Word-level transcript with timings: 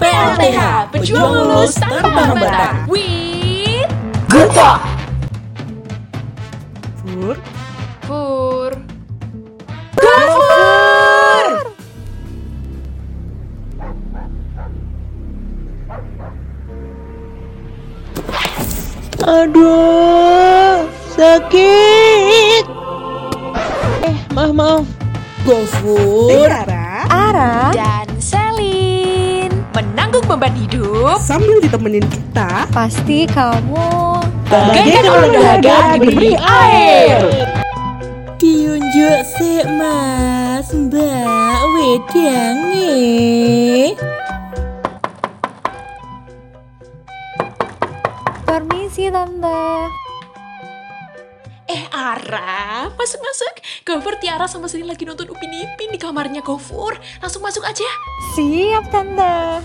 PLTH, 0.00 0.60
pejuang 0.92 1.32
lulus 1.32 1.76
tanpa 1.76 2.22
hambatan. 2.32 2.74
With 2.88 3.90
Genta. 4.30 4.80
Pur, 7.04 7.36
Pur. 8.06 8.72
Aduh, 19.20 20.88
sakit. 21.12 22.64
Eh, 24.02 24.16
maaf 24.32 24.50
maaf. 24.56 24.86
Gofur. 25.44 26.48
Tiara, 26.48 26.79
Ara, 27.40 27.72
Dan 27.72 28.08
Selin 28.20 29.48
menanggung 29.72 30.28
beban 30.28 30.52
hidup 30.52 31.16
sambil 31.24 31.56
ditemenin 31.64 32.04
kita, 32.12 32.68
pasti 32.68 33.24
kamu 33.24 34.20
Bagaikan 34.44 35.04
olahraga 35.08 35.96
diberi 35.96 36.36
air. 36.36 37.48
Diunjuk 38.36 39.20
sih 39.40 39.64
mas, 39.72 40.68
mbak 40.68 41.60
wedang 41.72 42.56
nih. 42.68 43.96
permisi 48.44 49.06
tante. 49.08 50.09
Eh 52.00 52.16
Ara, 52.16 52.88
masuk-masuk. 52.96 53.60
Gofur, 53.84 54.16
Tiara 54.16 54.48
sama 54.48 54.72
Selin 54.72 54.88
lagi 54.88 55.04
nonton 55.04 55.28
Upin 55.28 55.52
Ipin 55.52 55.92
di 55.92 56.00
kamarnya 56.00 56.40
Gofur. 56.40 56.96
Langsung 57.20 57.44
masuk 57.44 57.60
aja. 57.60 57.84
Siap 58.32 58.88
tante. 58.88 59.60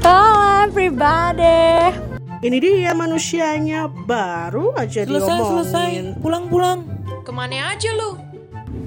Halo 0.00 0.64
everybody. 0.64 1.92
ini 2.40 2.56
dia 2.56 2.96
manusianya 2.96 3.84
baru 3.84 4.72
aja 4.80 5.04
Selesai 5.04 5.28
diomongin. 5.28 5.44
selesai. 5.60 5.88
Pulang 6.24 6.48
pulang. 6.48 6.88
Ke 7.20 7.28
mana 7.28 7.76
aja 7.76 7.92
lu? 7.92 8.16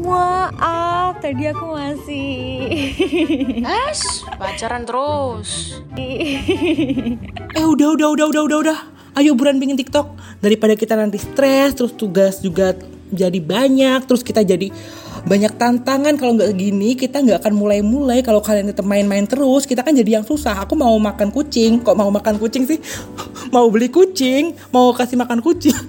Maaf, 0.01 1.21
tadi 1.21 1.53
aku 1.53 1.65
masih 1.69 2.33
Es, 3.61 4.25
pacaran 4.41 4.89
terus. 4.89 5.77
Eh 7.53 7.61
udah 7.61 7.93
udah 7.93 8.09
udah 8.09 8.25
udah 8.25 8.41
udah 8.41 8.57
udah. 8.65 8.96
Ayo 9.17 9.33
buruan 9.33 9.57
bikin 9.57 9.73
TikTok. 9.73 10.13
Daripada 10.45 10.77
kita 10.77 10.93
nanti 10.93 11.17
stres 11.17 11.73
terus 11.73 11.97
tugas 11.97 12.37
juga 12.37 12.77
jadi 13.09 13.41
banyak 13.41 14.05
terus 14.05 14.21
kita 14.21 14.45
jadi 14.45 14.69
banyak 15.25 15.57
tantangan. 15.57 16.13
Kalau 16.21 16.37
nggak 16.37 16.53
gini 16.53 16.93
kita 16.93 17.25
nggak 17.25 17.41
akan 17.41 17.57
mulai-mulai. 17.57 18.21
Kalau 18.21 18.45
kalian 18.45 18.69
tetap 18.69 18.85
main-main 18.85 19.25
terus 19.25 19.65
kita 19.65 19.81
kan 19.81 19.97
jadi 19.97 20.21
yang 20.21 20.25
susah. 20.25 20.61
Aku 20.61 20.77
mau 20.77 20.93
makan 21.01 21.33
kucing. 21.33 21.81
Kok 21.81 21.97
mau 21.97 22.13
makan 22.13 22.37
kucing 22.37 22.69
sih? 22.69 22.77
Mau 23.55 23.71
beli 23.71 23.87
kucing? 23.87 24.59
Mau 24.75 24.91
kasih 24.91 25.15
makan 25.15 25.39
kucing? 25.39 25.71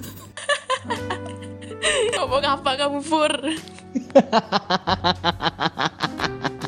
Ngomong 2.15 2.43
apa 2.47 2.71
kamu, 2.79 3.03
Pur? 3.03 3.29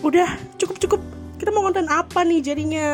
Udah, 0.07 0.35
cukup 0.59 0.75
cukup. 0.83 0.99
Kita 1.39 1.55
mau 1.55 1.63
konten 1.63 1.87
apa 1.87 2.27
nih 2.27 2.43
jadinya? 2.43 2.91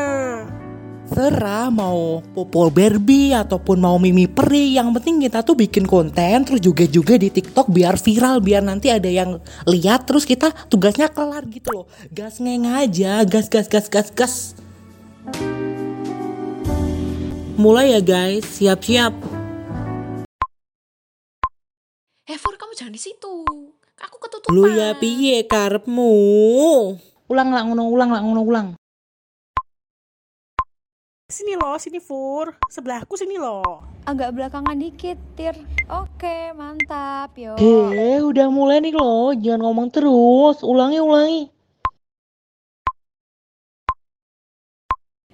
Serah 1.08 1.72
mau 1.72 2.20
popol 2.36 2.68
Barbie 2.68 3.32
ataupun 3.32 3.80
mau 3.80 3.96
Mimi 3.96 4.28
Peri 4.28 4.76
yang 4.76 4.92
penting 4.92 5.24
kita 5.24 5.40
tuh 5.40 5.56
bikin 5.56 5.88
konten 5.88 6.44
terus 6.44 6.60
juga 6.62 6.84
juga 6.84 7.16
di 7.16 7.32
TikTok 7.32 7.72
biar 7.72 7.96
viral 7.96 8.44
biar 8.44 8.62
nanti 8.62 8.92
ada 8.92 9.08
yang 9.08 9.40
lihat 9.66 10.04
terus 10.06 10.28
kita 10.28 10.52
tugasnya 10.68 11.08
kelar 11.08 11.48
gitu 11.48 11.72
loh. 11.72 11.86
Gas 12.12 12.38
ngeng 12.38 12.68
aja 12.68 13.24
gas 13.24 13.48
gas 13.48 13.66
gas 13.66 13.88
gas 13.90 14.08
gas. 14.14 14.34
Mulai 17.58 17.98
ya 17.98 18.00
guys. 18.04 18.46
Siap-siap 18.46 19.12
Eh, 22.28 22.36
Pur, 22.36 22.60
kamu 22.60 22.76
jangan 22.76 22.92
di 22.92 23.00
situ. 23.00 23.34
Aku 23.98 24.16
ketutupan. 24.20 24.52
lu 24.52 24.68
ya 24.68 24.92
piye 24.94 25.48
karepmu? 25.48 26.12
Ulang 27.26 27.48
lah 27.50 27.64
ngono 27.64 27.88
ulang 27.88 28.12
lah 28.12 28.20
ngono 28.20 28.44
ulang 28.44 28.77
Sini 31.28 31.60
loh, 31.60 31.76
sini 31.76 32.00
Fur. 32.00 32.56
Sebelahku 32.72 33.12
sini 33.12 33.36
loh. 33.36 33.84
agak 34.08 34.32
belakangan 34.32 34.72
dikit, 34.80 35.20
Tir. 35.36 35.52
Oke, 35.92 36.56
mantap. 36.56 37.36
Yo. 37.36 37.52
eh 37.60 38.24
udah 38.24 38.48
mulai 38.48 38.80
nih 38.80 38.96
loh 38.96 39.36
jangan 39.36 39.60
ngomong 39.60 39.92
terus 39.92 40.64
ulangi 40.64 40.96
ulangi 41.04 41.52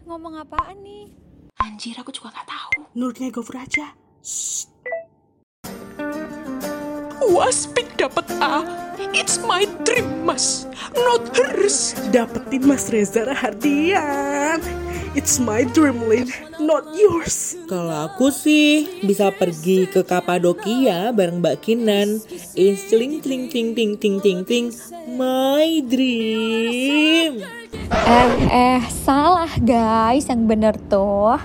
Ngomong 0.02 0.42
apaan 0.42 0.82
nih? 0.82 1.14
Anjir, 1.62 1.94
aku 1.94 2.10
juga 2.10 2.34
gak 2.34 2.50
tahu. 2.50 2.90
Nurutnya 2.98 3.30
Gofur 3.30 3.54
aja. 3.54 3.94
Waspik 7.22 7.94
dapat 7.94 8.26
A. 8.42 8.66
It's 9.14 9.38
my 9.46 9.62
dream, 9.86 10.26
Mas. 10.26 10.66
Not 10.98 11.30
hers. 11.38 11.94
Dapetin 12.10 12.66
Mas 12.66 12.90
Reza 12.90 13.30
Rahardian. 13.30 14.58
It's 15.14 15.38
my 15.38 15.62
dream, 15.62 16.10
Lin. 16.10 16.26
Not 16.58 16.90
yours. 16.98 17.54
Kalau 17.70 18.10
aku 18.10 18.34
sih 18.34 18.98
bisa 19.06 19.30
pergi 19.30 19.86
ke 19.86 20.02
Kapadokia 20.02 21.14
bareng 21.14 21.38
Mbak 21.38 21.62
Kinan. 21.62 22.18
Is 22.58 22.82
cling 22.90 23.22
cling 23.22 23.46
ting 23.46 23.78
ting 23.78 23.94
ting 23.94 24.18
ting 24.18 24.42
ting 24.42 24.74
my 25.14 25.78
dream. 25.86 27.46
Eh, 27.94 28.30
eh, 28.50 28.82
salah 29.06 29.54
guys, 29.62 30.26
yang 30.26 30.50
bener 30.50 30.74
tuh. 30.90 31.38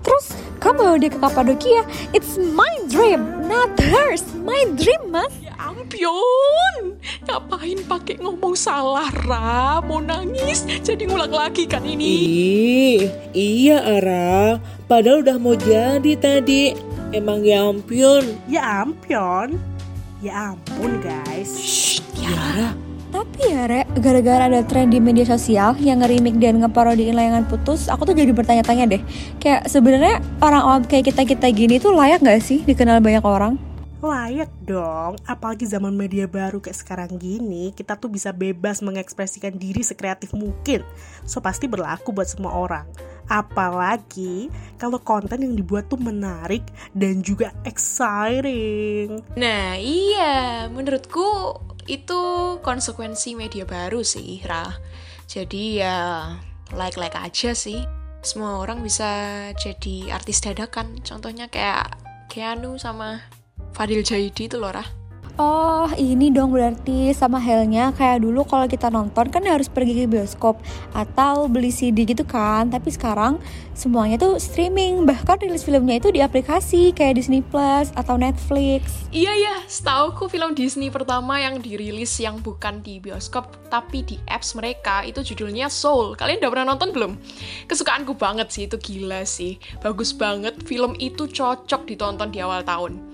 Terus 0.00 0.32
kamu 0.56 0.96
dia 0.96 1.12
ke 1.12 1.20
Kapadokia, 1.20 1.84
it's 2.16 2.40
my 2.40 2.72
dream, 2.88 3.20
not 3.52 3.76
hers, 3.76 4.24
my 4.40 4.64
dream 4.80 5.12
mas. 5.12 5.41
Ya 5.72 6.10
ampun. 6.10 7.00
Ngapain 7.24 7.78
pakai 7.88 8.20
ngomong 8.20 8.52
salah, 8.52 9.08
Ra? 9.24 9.80
Mau 9.80 10.04
nangis, 10.04 10.68
jadi 10.84 11.08
ngulang 11.08 11.32
lagi 11.32 11.64
kan 11.64 11.80
ini. 11.86 12.12
Ih, 12.12 13.00
iya 13.32 13.80
Ara. 13.80 14.60
Padahal 14.84 15.24
udah 15.24 15.36
mau 15.40 15.56
jadi 15.56 16.12
tadi. 16.20 16.76
Emang 17.12 17.40
ya 17.44 17.64
ampun. 17.64 18.36
Ya 18.48 18.84
ampun. 18.84 19.56
Ya 20.20 20.52
ampun, 20.52 21.00
guys. 21.00 21.56
Tiara. 22.12 22.76
Tapi 23.12 23.44
ya 23.44 23.68
Rek, 23.68 23.92
gara-gara 24.00 24.48
ada 24.48 24.64
tren 24.64 24.88
di 24.88 24.96
media 24.96 25.28
sosial 25.28 25.76
yang 25.76 26.00
ngerimik 26.00 26.40
dan 26.40 26.64
ngeparodiin 26.64 27.12
layangan 27.12 27.44
putus, 27.44 27.92
aku 27.92 28.08
tuh 28.08 28.16
jadi 28.16 28.32
bertanya-tanya 28.32 28.88
deh. 28.88 29.02
Kayak 29.36 29.68
sebenarnya 29.68 30.24
orang 30.40 30.62
awam 30.64 30.82
kayak 30.88 31.12
kita-kita 31.12 31.52
gini 31.52 31.76
tuh 31.76 31.92
layak 31.92 32.24
gak 32.24 32.40
sih 32.40 32.64
dikenal 32.64 33.04
banyak 33.04 33.20
orang? 33.20 33.60
Layak 34.02 34.50
dong, 34.66 35.14
apalagi 35.30 35.62
zaman 35.62 35.94
media 35.94 36.26
baru 36.26 36.58
kayak 36.58 36.74
sekarang 36.74 37.22
gini, 37.22 37.70
kita 37.70 37.94
tuh 37.94 38.10
bisa 38.10 38.34
bebas 38.34 38.82
mengekspresikan 38.82 39.54
diri 39.54 39.78
sekreatif 39.86 40.34
mungkin. 40.34 40.82
So 41.22 41.38
pasti 41.38 41.70
berlaku 41.70 42.10
buat 42.10 42.26
semua 42.26 42.50
orang. 42.50 42.90
Apalagi 43.30 44.50
kalau 44.74 44.98
konten 44.98 45.46
yang 45.46 45.54
dibuat 45.54 45.86
tuh 45.86 46.02
menarik 46.02 46.66
dan 46.90 47.22
juga 47.22 47.54
exciting. 47.62 49.22
Nah, 49.38 49.78
iya. 49.78 50.66
Menurutku 50.66 51.62
itu 51.86 52.20
konsekuensi 52.58 53.38
media 53.38 53.62
baru 53.62 54.02
sih, 54.02 54.42
Ra. 54.42 54.66
Jadi 55.30 55.78
ya 55.78 56.26
like-like 56.74 57.14
aja 57.14 57.54
sih. 57.54 57.86
Semua 58.26 58.58
orang 58.58 58.82
bisa 58.82 59.06
jadi 59.62 60.10
artis 60.10 60.42
dadakan. 60.42 60.98
Contohnya 61.06 61.46
kayak 61.46 61.94
Keanu 62.26 62.82
sama 62.82 63.22
Fadil 63.72 64.04
Jaidi 64.04 64.48
itu 64.48 64.60
loh, 64.60 64.72
Ra. 64.72 65.02
Oh, 65.40 65.88
ini 65.96 66.28
dong 66.28 66.52
berarti 66.52 67.08
sama 67.16 67.40
halnya 67.40 67.88
kayak 67.96 68.20
dulu 68.20 68.44
kalau 68.44 68.68
kita 68.68 68.92
nonton 68.92 69.32
kan 69.32 69.40
harus 69.48 69.64
pergi 69.64 69.96
ke 69.96 70.04
bioskop 70.04 70.60
atau 70.92 71.48
beli 71.48 71.72
CD 71.72 72.04
gitu 72.04 72.20
kan. 72.20 72.68
Tapi 72.68 72.92
sekarang 72.92 73.40
semuanya 73.72 74.20
tuh 74.20 74.36
streaming, 74.36 75.08
bahkan 75.08 75.40
rilis 75.40 75.64
filmnya 75.64 75.96
itu 75.96 76.12
di 76.12 76.20
aplikasi 76.20 76.92
kayak 76.92 77.16
Disney 77.16 77.40
Plus 77.40 77.88
atau 77.96 78.20
Netflix. 78.20 79.08
Iya 79.08 79.32
ya, 79.32 79.56
setauku 79.64 80.28
film 80.28 80.52
Disney 80.52 80.92
pertama 80.92 81.40
yang 81.40 81.64
dirilis 81.64 82.12
yang 82.20 82.36
bukan 82.44 82.84
di 82.84 83.00
bioskop 83.00 83.56
tapi 83.72 84.04
di 84.04 84.20
apps 84.28 84.52
mereka 84.52 85.00
itu 85.00 85.24
judulnya 85.24 85.72
Soul. 85.72 86.12
Kalian 86.12 86.44
udah 86.44 86.50
pernah 86.52 86.76
nonton 86.76 86.92
belum? 86.92 87.16
Kesukaanku 87.72 88.20
banget 88.20 88.52
sih 88.52 88.68
itu 88.68 88.76
gila 88.76 89.24
sih. 89.24 89.56
Bagus 89.80 90.12
banget, 90.12 90.60
film 90.68 90.92
itu 91.00 91.24
cocok 91.24 91.88
ditonton 91.88 92.28
di 92.28 92.44
awal 92.44 92.60
tahun. 92.68 93.11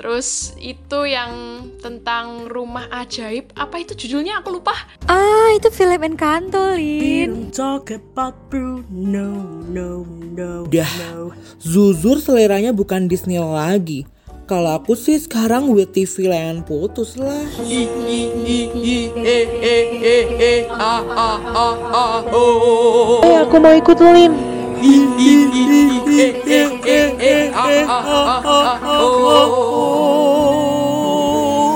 Terus 0.00 0.56
itu 0.56 1.04
yang 1.04 1.60
tentang 1.84 2.48
rumah 2.48 2.88
ajaib, 2.88 3.52
apa 3.52 3.84
itu 3.84 3.92
judulnya 3.92 4.40
aku 4.40 4.56
lupa. 4.56 4.72
Ah, 5.04 5.52
itu 5.52 5.68
film 5.68 6.00
Encanto, 6.00 6.72
We 6.72 7.28
Lin. 7.28 7.28
don't 7.28 7.52
talk 7.52 7.92
about 7.92 8.32
Bruno, 8.48 9.44
no, 9.68 10.08
no, 10.32 10.64
Dah. 10.72 10.88
no. 11.04 11.36
Zuzur 11.60 12.16
seleranya 12.16 12.72
bukan 12.72 13.12
Disney 13.12 13.36
lagi. 13.36 14.08
kalau 14.48 14.82
aku 14.82 14.98
sih 14.98 15.14
sekarang 15.14 15.70
WTV 15.70 16.26
layanan 16.26 16.66
putus 16.66 17.14
lah. 17.14 17.46
Eh 17.62 17.86
eh 17.86 19.06
eh 19.14 20.26
eh 20.34 20.60
ah 20.66 21.04
ah 21.06 21.38
ah 21.54 21.76
ah 21.92 22.20
oh. 22.34 23.22
Eh 23.22 23.36
aku 23.36 23.62
mau 23.62 23.70
ikut 23.70 24.00
Lin. 24.00 24.49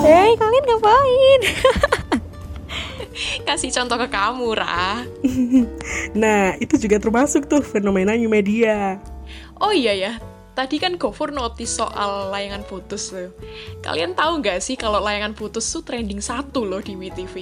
Eh 0.08 0.32
kalian 0.40 0.64
ngapain? 0.64 1.40
Kasih 3.46 3.70
contoh 3.76 4.00
ke 4.00 4.08
kamu, 4.08 4.48
Ra. 4.56 5.04
Nah 6.20 6.56
itu 6.56 6.80
juga 6.80 6.96
termasuk 6.96 7.44
tuh 7.44 7.60
fenomena 7.60 8.16
new 8.16 8.32
media. 8.32 8.96
Oh 9.60 9.74
iya 9.74 9.92
ya, 9.92 10.12
tadi 10.56 10.80
kan 10.80 10.96
Gofur 10.96 11.28
notice 11.28 11.76
soal 11.76 12.32
layangan 12.32 12.64
putus 12.64 13.12
tuh. 13.12 13.34
Kalian 13.84 14.16
tahu 14.16 14.40
nggak 14.40 14.64
sih 14.64 14.80
kalau 14.80 15.02
layangan 15.02 15.36
putus 15.36 15.68
tuh 15.68 15.84
trending 15.84 16.24
satu 16.24 16.64
loh 16.64 16.80
di 16.80 16.96
WTV? 16.96 17.34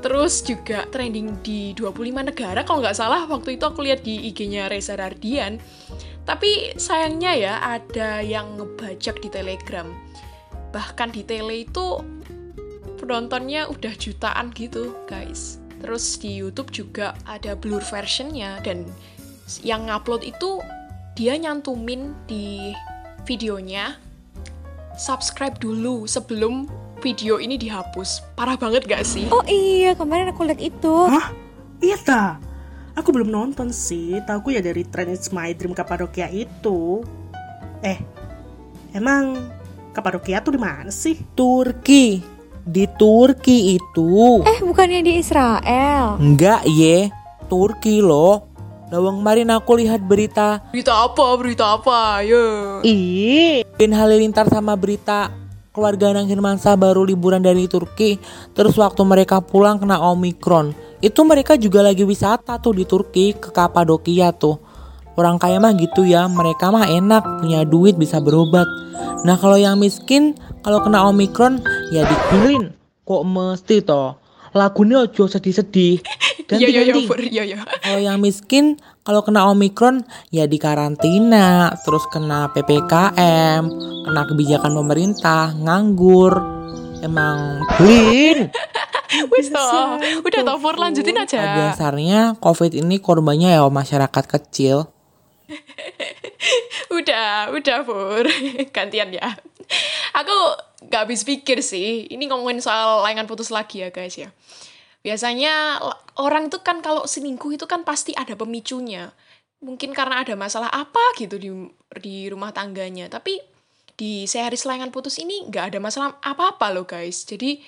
Terus 0.00 0.40
juga 0.40 0.88
trending 0.88 1.44
di 1.44 1.76
25 1.76 2.32
negara 2.32 2.64
kalau 2.64 2.80
nggak 2.80 2.96
salah 2.96 3.28
waktu 3.28 3.60
itu 3.60 3.64
aku 3.68 3.84
lihat 3.84 4.00
di 4.00 4.32
IG-nya 4.32 4.72
Reza 4.72 4.96
Rardian. 4.96 5.60
Tapi 6.24 6.76
sayangnya 6.80 7.32
ya 7.36 7.54
ada 7.60 8.24
yang 8.24 8.56
ngebajak 8.56 9.20
di 9.20 9.28
Telegram. 9.28 9.88
Bahkan 10.72 11.08
di 11.12 11.26
tele 11.26 11.66
itu 11.66 12.00
penontonnya 12.96 13.66
udah 13.68 13.92
jutaan 13.98 14.54
gitu 14.56 14.94
guys. 15.04 15.60
Terus 15.80 16.20
di 16.20 16.38
YouTube 16.38 16.70
juga 16.70 17.16
ada 17.24 17.56
blur 17.56 17.80
versionnya 17.82 18.60
dan 18.62 18.84
yang 19.64 19.88
ngupload 19.88 20.22
itu 20.22 20.60
dia 21.18 21.34
nyantumin 21.34 22.14
di 22.30 22.70
videonya 23.26 23.98
subscribe 24.94 25.56
dulu 25.58 26.04
sebelum 26.04 26.68
video 27.00 27.40
ini 27.40 27.56
dihapus. 27.56 28.22
Parah 28.36 28.60
banget 28.60 28.84
gak 28.84 29.02
sih? 29.02 29.26
Oh 29.32 29.42
iya 29.48 29.96
kemarin 29.96 30.30
aku 30.30 30.44
lihat 30.44 30.60
itu. 30.60 30.94
Hah? 31.08 31.32
Iya 31.80 31.96
ta? 31.98 32.24
Aku 32.94 33.10
belum 33.10 33.32
nonton 33.32 33.72
sih. 33.72 34.20
Tahu 34.28 34.52
ya 34.52 34.60
dari 34.60 34.84
tren 34.84 35.08
It's 35.08 35.32
My 35.32 35.56
Dream 35.56 35.72
Kapadokia 35.72 36.28
itu. 36.28 37.00
Eh, 37.80 37.96
emang 38.92 39.40
Kapadokia 39.96 40.44
tuh 40.44 40.54
di 40.54 40.60
mana 40.60 40.92
sih? 40.92 41.18
Turki. 41.34 42.20
Di 42.60 42.84
Turki 43.00 43.80
itu. 43.80 44.44
Eh 44.44 44.60
bukannya 44.60 45.00
di 45.00 45.18
Israel? 45.18 46.20
Enggak 46.20 46.68
ye. 46.68 47.08
Turki 47.48 47.98
loh. 48.04 48.46
Lawang 48.90 49.22
kemarin 49.22 49.54
aku 49.54 49.78
lihat 49.78 50.02
berita 50.02 50.66
Berita 50.74 51.06
apa? 51.06 51.26
Berita 51.38 51.78
apa? 51.78 52.26
Ya. 52.26 52.82
Ih, 52.82 53.62
Ben 53.78 53.94
Halilintar 53.94 54.50
sama 54.50 54.74
berita 54.74 55.30
keluarga 55.70 56.10
Nang 56.10 56.26
Hirmansyah 56.26 56.74
baru 56.74 57.06
liburan 57.06 57.42
dari 57.42 57.70
Turki 57.70 58.18
terus 58.58 58.74
waktu 58.74 59.02
mereka 59.06 59.38
pulang 59.38 59.78
kena 59.78 60.02
Omikron. 60.02 60.74
Itu 61.00 61.24
mereka 61.24 61.56
juga 61.56 61.80
lagi 61.80 62.04
wisata 62.04 62.60
tuh 62.60 62.76
di 62.76 62.84
Turki 62.84 63.32
ke 63.32 63.54
Kapadokia 63.54 64.34
tuh. 64.34 64.60
Orang 65.16 65.38
kaya 65.38 65.62
mah 65.62 65.72
gitu 65.76 66.04
ya 66.04 66.26
mereka 66.26 66.68
mah 66.74 66.86
enak 66.90 67.22
punya 67.40 67.62
duit 67.62 67.94
bisa 67.96 68.18
berobat. 68.18 68.66
Nah 69.22 69.38
kalau 69.38 69.56
yang 69.56 69.78
miskin 69.78 70.34
kalau 70.66 70.82
kena 70.82 71.06
Omikron 71.08 71.62
ya 71.94 72.04
dipilin 72.04 72.74
kok 73.06 73.22
mesti 73.26 73.82
toh? 73.86 74.18
Lagunya 74.50 75.06
ojo 75.06 75.30
sedih-sedih. 75.30 76.02
Iya, 76.50 76.66
iya, 76.66 76.82
iya, 76.82 76.90
ganti-ganti. 76.90 77.30
Iya, 77.30 77.42
iya. 77.46 77.58
kalau 77.62 78.00
yang 78.02 78.18
miskin, 78.18 78.82
kalau 79.10 79.26
kena 79.26 79.50
Omikron 79.50 80.06
ya 80.30 80.46
di 80.46 80.54
karantina, 80.54 81.74
terus 81.82 82.06
kena 82.14 82.46
PPKM, 82.54 83.62
kena 84.06 84.22
kebijakan 84.22 84.70
pemerintah, 84.70 85.50
nganggur. 85.58 86.38
Emang 87.02 87.66
blin. 87.74 88.54
Wis 89.34 89.50
toh. 89.50 89.98
Udah 90.22 90.40
toh, 90.46 90.56
Fur. 90.62 90.78
Lanjutin 90.78 91.18
Pada 91.18 91.26
aja. 91.26 91.74
dasarnya 91.74 92.38
COVID 92.38 92.70
ini 92.78 93.02
korbannya 93.02 93.50
ya 93.50 93.66
masyarakat 93.66 94.24
kecil. 94.30 94.86
udah, 97.02 97.50
udah, 97.50 97.78
Fur. 97.82 98.30
Gantian 98.78 99.10
ya. 99.10 99.26
Aku 100.14 100.36
gak 100.86 101.10
habis 101.10 101.26
pikir 101.26 101.66
sih. 101.66 102.06
Ini 102.06 102.30
ngomongin 102.30 102.62
soal 102.62 103.02
layangan 103.02 103.26
putus 103.26 103.50
lagi 103.50 103.82
ya, 103.82 103.90
guys 103.90 104.14
ya. 104.14 104.30
Biasanya 105.00 105.80
orang 106.20 106.52
itu 106.52 106.60
kan 106.60 106.84
kalau 106.84 107.08
selingkuh 107.08 107.56
itu 107.56 107.64
kan 107.64 107.82
pasti 107.88 108.12
ada 108.12 108.36
pemicunya. 108.36 109.08
Mungkin 109.60 109.96
karena 109.96 110.24
ada 110.24 110.36
masalah 110.36 110.68
apa 110.68 111.00
gitu 111.16 111.40
di 111.40 111.48
di 112.00 112.28
rumah 112.28 112.52
tangganya. 112.52 113.08
Tapi 113.08 113.40
di 113.96 114.24
series 114.24 114.64
layangan 114.64 114.92
putus 114.92 115.20
ini 115.20 115.44
nggak 115.48 115.72
ada 115.72 115.78
masalah 115.80 116.16
apa-apa 116.20 116.72
loh 116.72 116.84
guys. 116.84 117.24
Jadi 117.24 117.60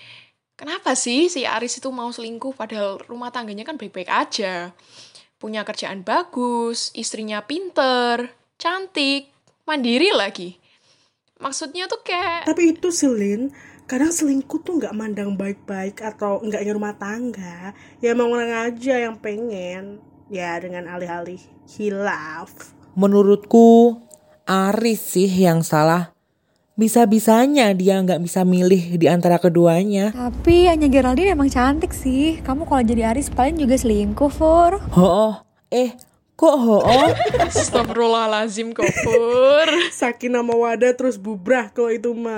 kenapa 0.56 0.92
sih 0.96 1.28
si 1.32 1.44
Aris 1.44 1.80
itu 1.80 1.88
mau 1.88 2.08
selingkuh 2.08 2.56
padahal 2.56 3.00
rumah 3.08 3.28
tangganya 3.28 3.64
kan 3.64 3.76
baik-baik 3.80 4.08
aja. 4.08 4.72
Punya 5.40 5.64
kerjaan 5.64 6.04
bagus, 6.04 6.92
istrinya 6.96 7.44
pinter, 7.44 8.32
cantik, 8.60 9.32
mandiri 9.64 10.12
lagi. 10.12 10.56
Maksudnya 11.42 11.90
tuh 11.90 12.00
kayak 12.00 12.46
tapi 12.46 12.76
itu 12.76 12.88
sih 12.94 13.10
Lin, 13.10 13.50
kadang 13.92 14.08
selingkuh 14.08 14.64
tuh 14.64 14.80
nggak 14.80 14.96
mandang 14.96 15.36
baik-baik 15.36 16.00
atau 16.00 16.40
nggak 16.40 16.64
ingin 16.64 16.80
rumah 16.80 16.96
tangga. 16.96 17.76
Ya 18.00 18.16
emang 18.16 18.32
orang 18.32 18.72
aja 18.72 18.96
yang 18.96 19.20
pengen. 19.20 20.00
Ya 20.32 20.56
dengan 20.56 20.88
alih-alih 20.88 21.44
hilaf. 21.76 22.72
Menurutku 22.96 24.00
Aris 24.48 25.12
sih 25.12 25.28
yang 25.28 25.60
salah. 25.60 26.16
Bisa-bisanya 26.72 27.68
dia 27.76 28.00
nggak 28.00 28.24
bisa 28.24 28.48
milih 28.48 28.96
di 28.96 29.12
antara 29.12 29.36
keduanya. 29.36 30.08
Tapi 30.16 30.72
Anya 30.72 30.88
Geraldine 30.88 31.36
emang 31.36 31.52
cantik 31.52 31.92
sih. 31.92 32.40
Kamu 32.40 32.64
kalau 32.64 32.80
jadi 32.80 33.12
Aris 33.12 33.28
paling 33.28 33.60
juga 33.60 33.76
selingkuh, 33.76 34.32
Fur. 34.32 34.80
Ho, 34.96 35.44
eh 35.68 35.92
kok 36.42 36.56
ho? 36.58 36.78
Astagfirullahalazim 37.46 38.74
Kofur. 38.74 39.66
Sakinah 39.94 40.42
mawadah 40.42 40.90
terus 40.98 41.14
bubrah 41.14 41.70
kalau 41.70 41.94
itu 41.94 42.10
mah. 42.10 42.34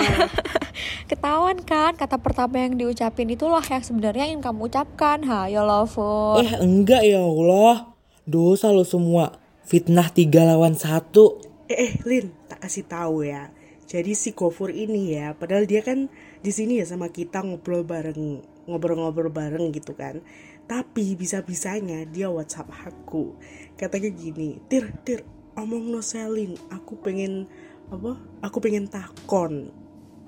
Ketahuan 1.11 1.65
kan 1.65 1.97
kata 1.97 2.21
pertama 2.21 2.61
yang 2.61 2.77
diucapin 2.77 3.33
itulah 3.33 3.65
yang 3.65 3.81
sebenarnya 3.81 4.29
ingin 4.29 4.45
kamu 4.45 4.69
ucapkan. 4.69 5.25
Hayo 5.25 5.65
lo, 5.65 5.89
Fur. 5.89 6.45
Eh 6.45 6.61
enggak 6.61 7.01
ya 7.09 7.25
Allah. 7.25 7.97
Dosa 8.29 8.69
lo 8.69 8.85
semua. 8.85 9.41
Fitnah 9.65 10.13
tiga 10.13 10.45
lawan 10.45 10.77
satu. 10.77 11.41
Eh, 11.73 11.89
eh, 11.89 11.93
Lin, 12.05 12.29
tak 12.45 12.69
kasih 12.69 12.85
tahu 12.85 13.25
ya. 13.25 13.49
Jadi 13.89 14.13
si 14.13 14.37
Gofur 14.37 14.69
ini 14.69 15.17
ya, 15.17 15.33
padahal 15.37 15.65
dia 15.65 15.81
kan 15.81 16.13
di 16.45 16.53
sini 16.53 16.81
ya 16.81 16.85
sama 16.89 17.09
kita 17.09 17.41
ngobrol 17.41 17.85
bareng, 17.85 18.45
ngobrol-ngobrol 18.69 19.33
bareng 19.33 19.73
gitu 19.73 19.97
kan. 19.97 20.21
Tapi 20.65 21.13
bisa-bisanya 21.13 22.09
dia 22.09 22.33
WhatsApp 22.33 22.73
aku. 22.89 23.37
Katanya 23.77 24.09
gini, 24.09 24.65
"Tir, 24.65 24.97
Tir, 25.05 25.21
omong 25.61 25.93
no 25.93 26.01
Selin, 26.01 26.57
aku 26.73 26.97
pengen 27.05 27.45
apa? 27.93 28.17
Aku 28.41 28.65
pengen 28.65 28.89
takon." 28.89 29.69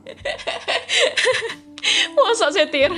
Masa 2.16 2.52
setir? 2.52 2.92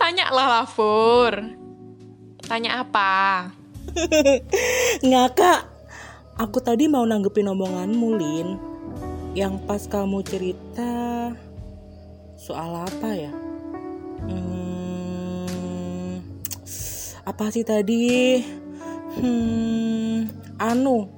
Tanya 0.00 0.32
lah 0.32 0.64
Fur. 0.64 1.36
Tanya 2.48 2.80
apa? 2.80 3.52
Ngakak. 5.08 5.76
Aku 6.38 6.62
tadi 6.62 6.86
mau 6.86 7.02
nanggepin 7.02 7.50
omonganmu, 7.50 8.08
Lin. 8.14 8.48
Yang 9.34 9.54
pas 9.66 9.82
kamu 9.90 10.22
cerita 10.22 11.34
soal 12.38 12.86
apa 12.86 13.10
ya? 13.12 13.47
Apa 17.28 17.52
sih 17.52 17.60
tadi? 17.60 18.40
Hmm, 19.20 20.32
anu. 20.56 21.12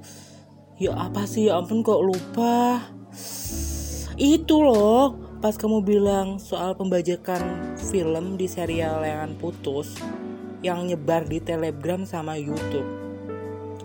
Ya 0.75 0.91
apa 0.91 1.23
sih? 1.23 1.47
Ya 1.47 1.55
ampun 1.55 1.87
kok 1.87 2.03
lupa. 2.03 2.83
Itu 4.19 4.59
loh, 4.59 5.15
pas 5.39 5.55
kamu 5.55 5.87
bilang 5.87 6.35
soal 6.35 6.75
pembajakan 6.75 7.71
film 7.79 8.35
di 8.35 8.51
serial 8.51 8.99
Layangan 8.99 9.39
Putus 9.39 9.95
yang 10.59 10.83
nyebar 10.83 11.23
di 11.23 11.39
Telegram 11.39 12.03
sama 12.03 12.35
YouTube. 12.35 12.85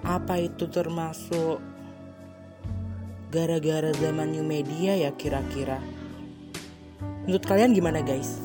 Apa 0.02 0.42
itu 0.42 0.66
termasuk 0.66 1.62
gara-gara 3.30 3.95
zaman 4.02 4.35
new 4.35 4.42
media 4.42 4.99
ya 4.99 5.14
kira-kira? 5.14 5.78
Menurut 7.23 7.47
kalian 7.47 7.71
gimana 7.71 8.02
guys? 8.02 8.42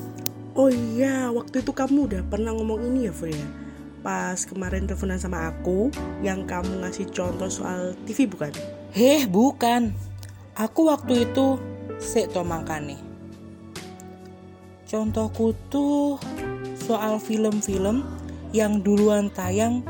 Oh 0.54 0.70
iya, 0.70 1.34
waktu 1.34 1.66
itu 1.66 1.74
kamu 1.74 1.98
udah 2.12 2.22
pernah 2.30 2.54
ngomong 2.54 2.84
ini 2.86 3.08
ya, 3.08 3.12
Freya. 3.14 3.61
Pas 4.02 4.34
kemarin 4.42 4.90
teleponan 4.90 5.22
sama 5.22 5.46
aku, 5.46 5.94
yang 6.26 6.42
kamu 6.42 6.82
ngasih 6.82 7.06
contoh 7.14 7.46
soal 7.46 7.94
TV 8.02 8.26
bukan? 8.26 8.50
Heh, 8.90 9.30
bukan. 9.30 9.94
Aku 10.58 10.90
waktu 10.90 11.30
itu 11.30 11.56
sek 12.02 12.34
to 12.34 12.42
mangkane. 12.42 12.98
Contohku 14.90 15.54
tuh 15.70 16.18
soal 16.76 17.22
film-film 17.22 18.02
yang 18.50 18.82
duluan 18.82 19.30
tayang 19.30 19.86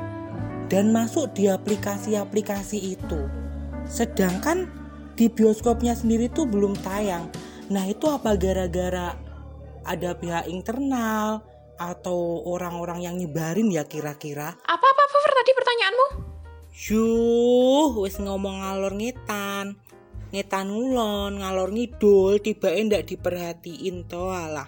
dan 0.68 0.92
masuk 0.92 1.32
di 1.32 1.48
aplikasi-aplikasi 1.48 2.94
itu. 2.94 3.26
Sedangkan 3.88 4.70
di 5.16 5.26
bioskopnya 5.32 5.96
sendiri 5.96 6.28
tuh 6.30 6.46
belum 6.46 6.78
tayang. 6.84 7.26
Nah 7.72 7.88
itu 7.88 8.06
apa 8.12 8.36
gara-gara 8.36 9.16
ada 9.82 10.10
pihak 10.14 10.46
internal 10.46 11.42
atau 11.80 12.44
orang-orang 12.48 13.04
yang 13.04 13.14
nyebarin 13.16 13.68
ya 13.72 13.84
kira-kira? 13.88 14.56
Apa 14.64 14.86
apa 14.86 15.02
apa 15.06 15.30
tadi 15.42 15.52
pertanyaanmu? 15.56 16.06
Yuh, 16.72 17.90
wis 18.00 18.16
ngomong 18.16 18.64
ngalor 18.64 18.96
ngitan. 18.96 19.76
Ngitan 20.32 20.72
ngulon, 20.72 21.44
ngalor 21.44 21.68
ngidul, 21.76 22.40
tiba 22.40 22.72
ndak 22.72 23.04
diperhatiin 23.04 24.08
toh 24.08 24.32
alah. 24.32 24.64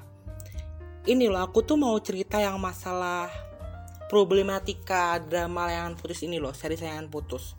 Ini 1.09 1.25
loh, 1.33 1.41
aku 1.41 1.65
tuh 1.65 1.81
mau 1.81 1.97
cerita 2.05 2.37
yang 2.37 2.61
masalah 2.61 3.33
problematika 4.13 5.17
drama 5.25 5.65
layangan 5.69 5.97
putus 5.97 6.21
ini 6.21 6.37
loh, 6.37 6.53
seri 6.53 6.77
layangan 6.77 7.09
putus. 7.09 7.57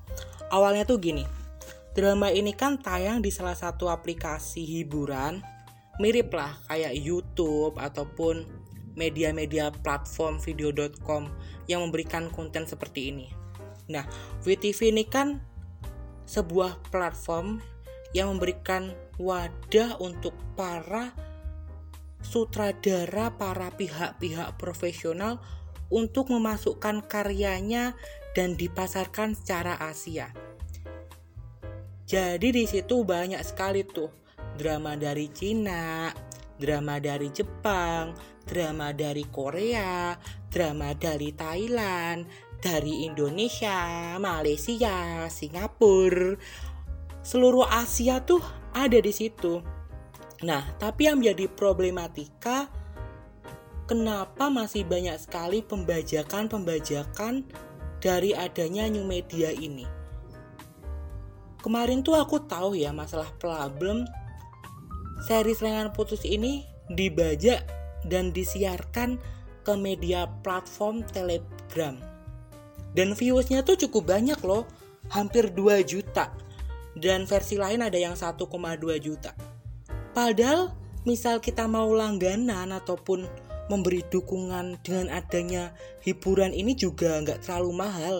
Awalnya 0.54 0.86
tuh 0.86 1.02
gini, 1.02 1.26
drama 1.98 2.30
ini 2.30 2.54
kan 2.54 2.78
tayang 2.78 3.26
di 3.26 3.34
salah 3.34 3.58
satu 3.58 3.90
aplikasi 3.90 4.62
hiburan, 4.62 5.42
mirip 5.98 6.30
lah 6.30 6.54
kayak 6.70 6.94
YouTube 6.94 7.74
ataupun 7.82 8.65
media-media 8.96 9.72
platform 9.84 10.40
video.com 10.40 11.28
yang 11.70 11.84
memberikan 11.88 12.32
konten 12.32 12.68
seperti 12.68 13.12
ini. 13.12 13.28
Nah, 13.92 14.04
VTV 14.42 14.96
ini 14.96 15.06
kan 15.06 15.40
sebuah 16.26 16.90
platform 16.90 17.62
yang 18.18 18.36
memberikan 18.36 18.96
wadah 19.22 20.00
untuk 20.02 20.34
para 20.58 21.14
sutradara, 22.26 23.30
para 23.38 23.70
pihak-pihak 23.76 24.58
profesional 24.58 25.38
untuk 25.94 26.34
memasukkan 26.34 27.06
karyanya 27.06 27.94
dan 28.34 28.58
dipasarkan 28.58 29.38
secara 29.38 29.78
Asia. 29.78 30.34
Jadi 32.06 32.54
di 32.54 32.66
situ 32.66 33.06
banyak 33.06 33.42
sekali 33.42 33.86
tuh 33.86 34.10
drama 34.58 34.96
dari 34.98 35.30
Cina, 35.30 36.10
drama 36.56 37.00
dari 37.00 37.30
Jepang, 37.32 38.16
drama 38.48 38.92
dari 38.96 39.28
Korea, 39.28 40.16
drama 40.48 40.96
dari 40.96 41.36
Thailand, 41.36 42.26
dari 42.60 43.06
Indonesia, 43.06 44.16
Malaysia, 44.18 45.28
Singapura. 45.28 46.38
Seluruh 47.26 47.66
Asia 47.66 48.22
tuh 48.22 48.42
ada 48.74 48.98
di 49.02 49.10
situ. 49.10 49.62
Nah, 50.46 50.62
tapi 50.78 51.10
yang 51.10 51.24
menjadi 51.24 51.50
problematika 51.50 52.70
kenapa 53.90 54.50
masih 54.50 54.86
banyak 54.86 55.18
sekali 55.18 55.62
pembajakan-pembajakan 55.66 57.46
dari 58.02 58.38
adanya 58.38 58.86
new 58.90 59.06
media 59.06 59.50
ini. 59.50 59.86
Kemarin 61.66 62.06
tuh 62.06 62.14
aku 62.14 62.46
tahu 62.46 62.78
ya 62.78 62.94
masalah 62.94 63.30
problem 63.42 64.06
seri 65.24 65.56
Serangan 65.56 65.96
Putus 65.96 66.28
ini 66.28 66.68
dibajak 66.92 67.64
dan 68.06 68.36
disiarkan 68.36 69.18
ke 69.66 69.74
media 69.74 70.30
platform 70.46 71.02
Telegram. 71.10 71.98
Dan 72.96 73.12
viewsnya 73.12 73.66
tuh 73.66 73.76
cukup 73.76 74.16
banyak 74.16 74.40
loh, 74.46 74.64
hampir 75.12 75.52
2 75.52 75.84
juta. 75.84 76.32
Dan 76.96 77.28
versi 77.28 77.60
lain 77.60 77.84
ada 77.84 78.00
yang 78.00 78.16
1,2 78.16 78.40
juta. 79.04 79.36
Padahal 80.16 80.72
misal 81.04 81.44
kita 81.44 81.68
mau 81.68 81.92
langganan 81.92 82.72
ataupun 82.72 83.28
memberi 83.68 84.06
dukungan 84.08 84.80
dengan 84.80 85.12
adanya 85.12 85.76
hiburan 86.06 86.56
ini 86.56 86.72
juga 86.78 87.20
nggak 87.20 87.44
terlalu 87.44 87.72
mahal. 87.76 88.16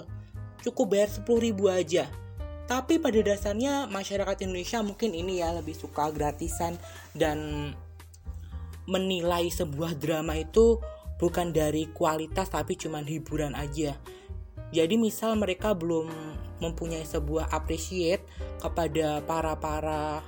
Cukup 0.60 0.92
bayar 0.98 1.08
10 1.08 1.24
ribu 1.40 1.72
aja. 1.72 2.10
Tapi 2.66 2.98
pada 2.98 3.22
dasarnya 3.22 3.86
masyarakat 3.86 4.42
Indonesia 4.42 4.82
mungkin 4.82 5.14
ini 5.14 5.42
ya 5.42 5.54
lebih 5.54 5.78
suka 5.78 6.10
gratisan 6.10 6.82
dan 7.14 7.72
menilai 8.90 9.50
sebuah 9.54 9.98
drama 9.98 10.38
itu 10.38 10.82
bukan 11.22 11.54
dari 11.54 11.90
kualitas 11.94 12.50
tapi 12.50 12.74
cuman 12.74 13.06
hiburan 13.06 13.54
aja. 13.54 13.94
Jadi 14.74 14.98
misal 14.98 15.38
mereka 15.38 15.78
belum 15.78 16.10
mempunyai 16.58 17.06
sebuah 17.06 17.54
appreciate 17.54 18.26
kepada 18.58 19.22
para-para 19.24 20.26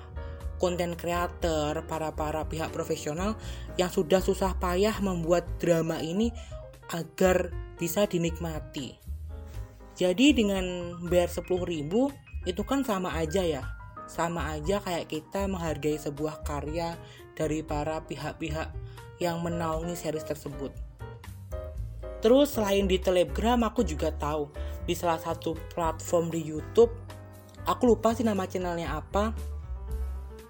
konten 0.61 0.97
creator, 0.97 1.85
para-para 1.85 2.45
pihak 2.45 2.69
profesional 2.73 3.37
yang 3.81 3.89
sudah 3.89 4.21
susah 4.21 4.57
payah 4.57 4.93
membuat 5.01 5.45
drama 5.61 6.01
ini 6.01 6.33
agar 6.93 7.53
bisa 7.77 8.09
dinikmati. 8.09 8.97
Jadi 9.97 10.33
dengan 10.33 10.97
bayar 11.09 11.29
10 11.29 11.45
ribu 11.65 12.13
itu 12.47 12.63
kan 12.63 12.87
sama 12.87 13.11
aja 13.11 13.43
ya. 13.43 13.63
Sama 14.07 14.55
aja 14.55 14.79
kayak 14.79 15.11
kita 15.11 15.51
menghargai 15.51 15.99
sebuah 15.99 16.47
karya 16.47 16.95
dari 17.35 17.59
para 17.59 17.99
pihak-pihak 18.07 18.71
yang 19.19 19.43
menaungi 19.43 19.99
series 19.99 20.23
tersebut. 20.23 20.71
Terus 22.23 22.55
selain 22.55 22.87
di 22.87 22.97
telegram 22.97 23.67
aku 23.67 23.83
juga 23.83 24.15
tahu 24.15 24.47
di 24.87 24.95
salah 24.95 25.19
satu 25.19 25.59
platform 25.75 26.31
di 26.31 26.39
youtube 26.47 26.89
aku 27.67 27.93
lupa 27.93 28.15
sih 28.15 28.23
nama 28.23 28.47
channelnya 28.47 28.95
apa 28.95 29.35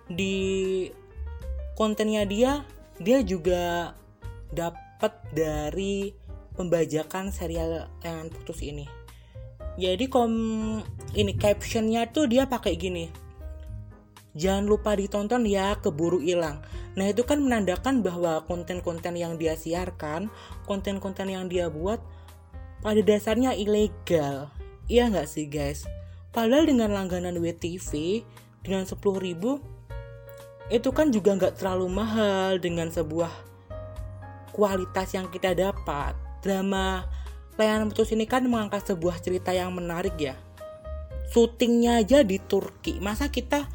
di 0.08 0.86
kontennya 1.74 2.24
dia 2.30 2.62
dia 3.02 3.26
juga 3.26 3.98
dapat 4.54 5.18
dari 5.34 6.14
pembajakan 6.56 7.30
serial 7.30 7.90
yang 8.02 8.30
putus 8.34 8.64
ini. 8.66 8.88
Jadi 9.78 10.10
kom 10.10 10.34
ini 11.14 11.38
captionnya 11.38 12.10
tuh 12.10 12.28
dia 12.28 12.50
pakai 12.50 12.76
gini. 12.76 13.08
Jangan 14.38 14.70
lupa 14.70 14.94
ditonton 14.94 15.48
ya 15.50 15.80
keburu 15.82 16.22
hilang. 16.22 16.62
Nah 16.98 17.10
itu 17.10 17.26
kan 17.26 17.42
menandakan 17.42 18.06
bahwa 18.06 18.46
konten-konten 18.46 19.18
yang 19.18 19.38
dia 19.38 19.54
siarkan 19.58 20.30
konten-konten 20.70 21.30
yang 21.30 21.46
dia 21.50 21.70
buat 21.70 22.02
pada 22.82 23.02
dasarnya 23.02 23.58
ilegal. 23.58 24.50
Iya 24.86 25.10
nggak 25.10 25.30
sih 25.30 25.50
guys? 25.50 25.90
Padahal 26.30 26.70
dengan 26.70 26.94
langganan 26.94 27.38
WTV 27.42 28.22
dengan 28.62 28.86
10 28.86 28.98
ribu 29.18 29.58
itu 30.68 30.90
kan 30.92 31.10
juga 31.10 31.34
nggak 31.34 31.64
terlalu 31.64 31.88
mahal 31.90 32.60
dengan 32.60 32.92
sebuah 32.94 33.32
kualitas 34.54 35.18
yang 35.18 35.32
kita 35.34 35.58
dapat. 35.58 36.14
Drama 36.46 37.10
Layanan 37.58 37.90
Putus 37.90 38.14
ini 38.14 38.30
kan 38.30 38.46
mengangkat 38.46 38.86
sebuah 38.86 39.18
cerita 39.18 39.50
yang 39.50 39.74
menarik 39.74 40.14
ya. 40.22 40.38
Syutingnya 41.28 42.00
aja 42.00 42.24
di 42.24 42.40
Turki. 42.40 43.04
Masa 43.04 43.28
kita 43.28 43.68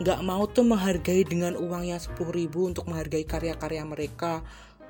nggak 0.00 0.20
mau 0.26 0.48
tuh 0.50 0.66
menghargai 0.66 1.22
dengan 1.22 1.54
uang 1.54 1.86
yang 1.86 2.00
10 2.00 2.16
ribu 2.32 2.66
untuk 2.66 2.88
menghargai 2.88 3.28
karya-karya 3.28 3.84
mereka. 3.84 4.40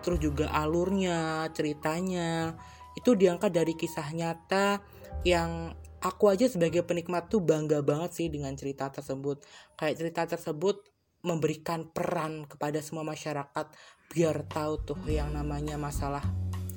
Terus 0.00 0.21
juga 0.23 0.52
alurnya, 0.54 1.49
ceritanya. 1.52 2.54
Itu 2.94 3.18
diangkat 3.18 3.50
dari 3.50 3.75
kisah 3.75 4.14
nyata 4.14 4.78
yang 5.26 5.75
aku 6.04 6.30
aja 6.30 6.47
sebagai 6.47 6.85
penikmat 6.85 7.33
tuh 7.33 7.40
bangga 7.40 7.80
banget 7.80 8.12
sih 8.14 8.28
dengan 8.30 8.54
cerita 8.54 8.92
tersebut. 8.92 9.42
Kayak 9.75 9.97
cerita 9.99 10.23
tersebut 10.37 10.85
memberikan 11.25 11.88
peran 11.88 12.44
kepada 12.44 12.85
semua 12.85 13.02
masyarakat 13.02 13.66
biar 14.12 14.44
tahu 14.44 14.75
tuh 14.85 15.00
yang 15.09 15.33
namanya 15.33 15.80
masalah 15.80 16.23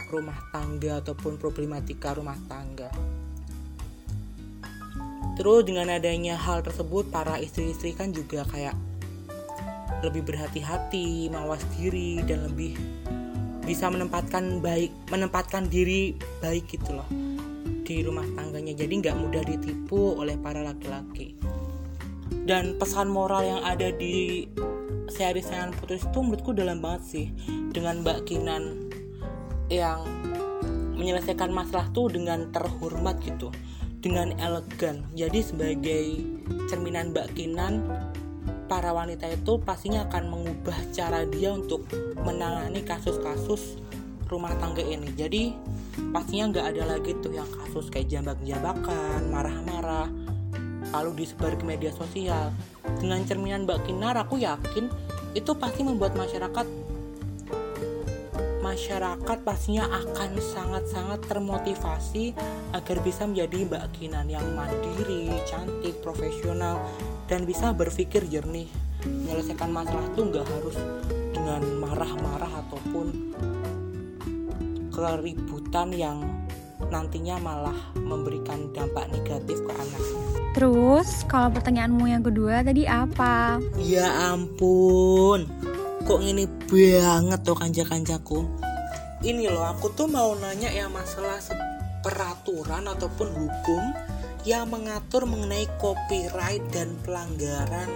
rumah 0.08 0.39
tangga 0.56 1.03
ataupun 1.03 1.36
problematika 1.36 2.15
rumah 2.15 2.39
tangga. 2.48 2.88
Terus 5.38 5.62
dengan 5.70 5.94
adanya 5.94 6.34
hal 6.34 6.65
tersebut 6.65 7.13
para 7.13 7.38
istri-istri 7.38 7.94
kan 7.94 8.10
juga 8.10 8.41
kayak 8.50 8.74
lebih 10.01 10.25
berhati-hati, 10.25 11.29
mawas 11.29 11.62
diri 11.77 12.25
dan 12.25 12.50
lebih 12.50 12.74
bisa 13.67 13.91
menempatkan 13.91 14.63
baik 14.63 14.89
menempatkan 15.12 15.67
diri 15.67 16.15
baik 16.41 16.72
gitu 16.74 16.98
loh 16.98 17.06
di 17.86 18.01
rumah 18.01 18.25
tangganya. 18.34 18.74
Jadi 18.74 18.94
nggak 18.98 19.17
mudah 19.17 19.44
ditipu 19.46 20.17
oleh 20.17 20.34
para 20.41 20.65
laki-laki. 20.65 21.38
Dan 22.48 22.79
pesan 22.82 23.12
moral 23.12 23.44
yang 23.46 23.62
ada 23.62 23.94
di 23.94 24.48
seri 25.12 25.44
Sayangan 25.44 25.75
Putus 25.77 26.03
itu 26.03 26.20
menurutku 26.20 26.51
dalam 26.56 26.82
banget 26.82 27.03
sih. 27.06 27.25
Dengan 27.72 28.01
Mbak 28.01 28.20
Kinan 28.25 28.63
yang 29.70 30.01
menyelesaikan 30.98 31.53
masalah 31.53 31.94
tuh 31.94 32.10
dengan 32.10 32.50
terhormat 32.50 33.22
gitu 33.22 33.53
dengan 34.01 34.34
elegan. 34.38 35.04
Jadi 35.18 35.39
sebagai 35.42 36.06
cerminan 36.70 37.12
Mbak 37.12 37.27
Kinan 37.34 37.82
para 38.68 38.92
wanita 38.92 39.32
itu 39.32 39.58
pastinya 39.63 40.06
akan 40.12 40.24
mengubah 40.27 40.77
cara 40.92 41.24
dia 41.27 41.56
untuk 41.56 41.88
menangani 42.22 42.84
kasus-kasus 42.84 43.80
rumah 44.27 44.51
tangga 44.60 44.84
ini. 44.84 45.08
Jadi 45.16 45.56
pastinya 46.12 46.51
nggak 46.51 46.66
ada 46.75 46.84
lagi 46.98 47.16
tuh 47.24 47.34
yang 47.34 47.48
kasus 47.48 47.88
kayak 47.88 48.12
jambak-jambakan 48.12 49.32
marah-marah 49.32 50.08
lalu 50.92 51.24
disebar 51.24 51.56
ke 51.56 51.63
media 51.63 51.92
sosial. 51.96 52.51
Dengan 53.00 53.24
cerminan 53.27 53.68
Mbak 53.68 53.88
Kinar 53.88 54.16
aku 54.20 54.39
yakin 54.39 54.88
itu 55.36 55.51
pasti 55.56 55.84
membuat 55.84 56.16
masyarakat 56.16 56.87
masyarakat 58.77 59.41
pastinya 59.41 59.89
akan 59.89 60.38
sangat-sangat 60.38 61.25
termotivasi 61.25 62.38
agar 62.77 62.98
bisa 63.01 63.25
menjadi 63.25 63.65
Mbak 63.65 63.86
Kinan 63.98 64.29
yang 64.29 64.46
mandiri, 64.53 65.34
cantik, 65.50 65.98
profesional, 66.05 66.86
dan 67.25 67.50
bisa 67.50 67.74
berpikir 67.74 68.29
jernih. 68.29 68.69
Menyelesaikan 69.01 69.74
masalah 69.74 70.05
itu 70.13 70.29
nggak 70.29 70.46
harus 70.46 70.77
dengan 71.34 71.65
marah-marah 71.81 72.53
ataupun 72.69 73.34
keributan 74.93 75.89
yang 75.98 76.22
nantinya 76.93 77.41
malah 77.41 77.79
memberikan 77.98 78.69
dampak 78.77 79.10
negatif 79.10 79.57
ke 79.65 79.74
anaknya. 79.74 80.22
Terus, 80.53 81.25
kalau 81.25 81.50
pertanyaanmu 81.50 82.05
yang 82.05 82.22
kedua 82.22 82.62
tadi 82.62 82.86
apa? 82.86 83.57
Ya 83.81 84.05
ampun, 84.29 85.50
kok 86.05 86.22
ini 86.22 86.46
banget 86.69 87.41
tuh 87.41 87.57
kanja-kanjaku 87.57 88.66
ini 89.25 89.50
loh 89.50 89.65
aku 89.65 89.97
tuh 89.97 90.05
mau 90.05 90.38
nanya 90.38 90.69
ya 90.69 90.86
masalah 90.86 91.41
peraturan 92.05 92.86
ataupun 92.86 93.33
hukum 93.33 93.83
yang 94.45 94.69
mengatur 94.69 95.25
mengenai 95.25 95.65
copyright 95.81 96.62
dan 96.69 96.93
pelanggaran 97.01 97.89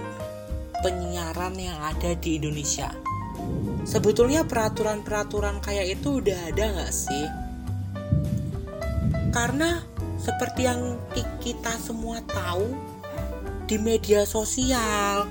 penyiaran 0.82 1.54
yang 1.62 1.78
ada 1.78 2.18
di 2.18 2.42
Indonesia. 2.42 2.90
Sebetulnya 3.86 4.46
peraturan-peraturan 4.50 5.62
kayak 5.62 6.02
itu 6.02 6.22
udah 6.22 6.40
ada 6.50 6.66
nggak 6.74 6.94
sih? 6.94 7.26
Karena 9.30 9.80
seperti 10.18 10.66
yang 10.66 10.98
kita 11.38 11.78
semua 11.78 12.20
tahu 12.26 12.74
di 13.70 13.78
media 13.78 14.26
sosial 14.26 15.30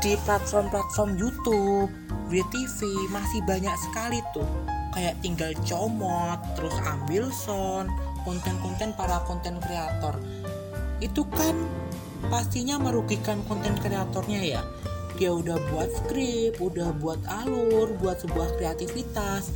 di 0.00 0.14
platform-platform 0.22 1.18
YouTube 1.18 1.90
WTV 2.30 2.78
masih 3.10 3.40
banyak 3.44 3.74
sekali 3.90 4.18
tuh 4.32 4.75
kayak 4.96 5.20
tinggal 5.20 5.52
comot 5.68 6.40
terus 6.56 6.72
ambil 6.88 7.28
sound 7.28 7.92
konten-konten 8.24 8.96
para 8.96 9.20
konten 9.28 9.60
kreator 9.60 10.16
itu 11.04 11.22
kan 11.36 11.52
pastinya 12.32 12.80
merugikan 12.80 13.44
konten 13.44 13.76
kreatornya 13.76 14.40
ya 14.40 14.62
dia 15.16 15.32
udah 15.32 15.56
buat 15.72 15.88
skrip, 15.88 16.60
udah 16.60 16.92
buat 17.00 17.16
alur, 17.24 17.96
buat 17.96 18.20
sebuah 18.20 18.60
kreativitas. 18.60 19.48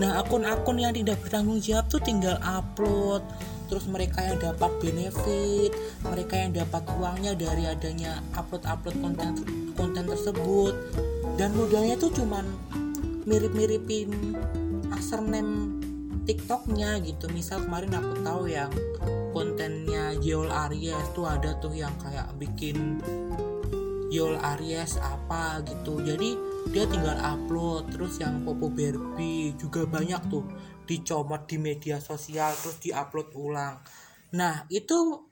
Nah, 0.00 0.16
akun-akun 0.24 0.80
yang 0.80 0.96
tidak 0.96 1.20
bertanggung 1.20 1.60
jawab 1.60 1.84
tuh 1.92 2.00
tinggal 2.00 2.40
upload. 2.40 3.20
Terus 3.68 3.88
mereka 3.92 4.24
yang 4.24 4.40
dapat 4.40 4.72
benefit, 4.80 5.76
mereka 6.00 6.34
yang 6.36 6.56
dapat 6.56 6.88
uangnya 6.96 7.36
dari 7.36 7.68
adanya 7.68 8.24
upload-upload 8.36 8.96
konten 9.04 9.32
konten 9.76 10.04
tersebut 10.04 10.74
dan 11.40 11.56
modalnya 11.56 11.96
tuh 11.96 12.12
cuman 12.12 12.44
mirip-miripin 13.24 14.36
username 14.96 15.80
TikToknya 16.22 17.02
gitu. 17.02 17.26
Misal 17.32 17.66
kemarin 17.66 17.92
aku 17.98 18.14
tahu 18.22 18.42
yang 18.50 18.72
kontennya 19.32 20.14
Joel 20.20 20.52
Aries 20.68 21.08
tuh 21.16 21.26
ada 21.26 21.56
tuh 21.58 21.74
yang 21.74 21.92
kayak 21.98 22.30
bikin 22.38 23.00
Joel 24.12 24.38
Aries 24.56 25.00
apa 25.00 25.64
gitu. 25.64 26.04
Jadi 26.04 26.36
dia 26.70 26.84
tinggal 26.86 27.18
upload. 27.18 27.90
Terus 27.90 28.20
yang 28.22 28.44
Popo 28.44 28.70
Barbie 28.70 29.56
juga 29.58 29.88
banyak 29.88 30.22
tuh 30.30 30.44
dicomot 30.86 31.48
di 31.48 31.56
media 31.56 31.98
sosial 31.98 32.52
terus 32.60 32.78
diupload 32.82 33.28
ulang. 33.34 33.80
Nah 34.36 34.68
itu 34.68 35.26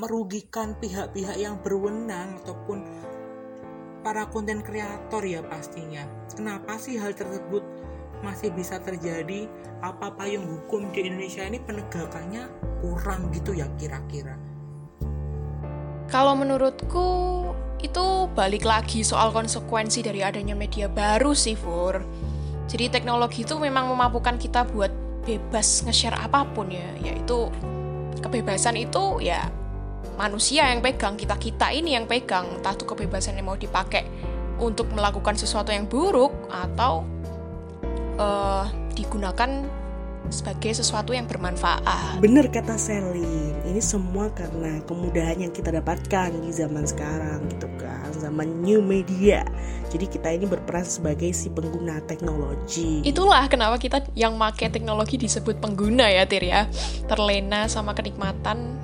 merugikan 0.00 0.80
pihak-pihak 0.80 1.36
yang 1.36 1.60
berwenang 1.60 2.40
ataupun 2.40 2.80
para 4.00 4.24
konten 4.32 4.64
kreator 4.64 5.20
ya 5.20 5.44
pastinya. 5.44 6.08
Kenapa 6.32 6.80
sih 6.80 6.96
hal 6.96 7.12
tersebut 7.12 7.60
masih 8.20 8.52
bisa 8.52 8.80
terjadi? 8.80 9.48
Apa 9.80 10.12
payung 10.12 10.44
hukum 10.44 10.92
di 10.92 11.08
Indonesia 11.08 11.44
ini 11.44 11.60
penegakannya 11.60 12.48
kurang 12.84 13.32
gitu 13.32 13.56
ya 13.56 13.68
kira-kira? 13.80 14.36
Kalau 16.10 16.34
menurutku 16.34 17.08
itu 17.80 18.28
balik 18.36 18.68
lagi 18.68 19.00
soal 19.00 19.32
konsekuensi 19.32 20.04
dari 20.04 20.20
adanya 20.20 20.52
media 20.52 20.90
baru 20.90 21.32
sih 21.32 21.56
Fur. 21.56 22.02
Jadi 22.68 22.92
teknologi 22.92 23.42
itu 23.42 23.56
memang 23.56 23.88
memampukan 23.88 24.36
kita 24.36 24.68
buat 24.68 24.92
bebas 25.24 25.82
nge-share 25.88 26.16
apa 26.16 26.44
pun 26.50 26.70
ya, 26.70 26.86
yaitu 27.02 27.48
kebebasan 28.20 28.76
itu 28.78 29.18
ya 29.24 29.48
manusia 30.20 30.68
yang 30.68 30.84
pegang, 30.84 31.16
kita-kita 31.16 31.72
ini 31.72 31.96
yang 31.96 32.04
pegang, 32.04 32.44
entah 32.60 32.76
itu 32.76 32.84
kebebasan 32.84 33.40
yang 33.40 33.48
mau 33.48 33.56
dipakai 33.56 34.04
untuk 34.60 34.92
melakukan 34.92 35.32
sesuatu 35.34 35.72
yang 35.72 35.88
buruk 35.88 36.30
atau 36.52 37.02
uh, 38.16 38.66
digunakan 38.96 39.66
sebagai 40.30 40.76
sesuatu 40.76 41.10
yang 41.16 41.26
bermanfaat. 41.26 42.22
Bener 42.22 42.46
kata 42.52 42.78
Selin, 42.78 43.56
ini 43.66 43.82
semua 43.82 44.30
karena 44.30 44.78
kemudahan 44.84 45.42
yang 45.42 45.52
kita 45.52 45.74
dapatkan 45.74 46.30
di 46.44 46.52
zaman 46.54 46.86
sekarang 46.86 47.48
gitu 47.50 47.66
kan, 47.80 48.12
zaman 48.14 48.62
new 48.62 48.78
media. 48.84 49.42
Jadi 49.90 50.06
kita 50.06 50.30
ini 50.30 50.46
berperan 50.46 50.86
sebagai 50.86 51.32
si 51.34 51.50
pengguna 51.50 51.98
teknologi. 52.06 53.02
Itulah 53.02 53.50
kenapa 53.50 53.80
kita 53.80 54.06
yang 54.14 54.38
make 54.38 54.70
teknologi 54.70 55.18
disebut 55.18 55.58
pengguna 55.58 56.06
ya 56.06 56.22
Tir 56.28 56.46
ya. 56.46 56.70
Terlena 57.10 57.66
sama 57.66 57.96
kenikmatan 57.96 58.78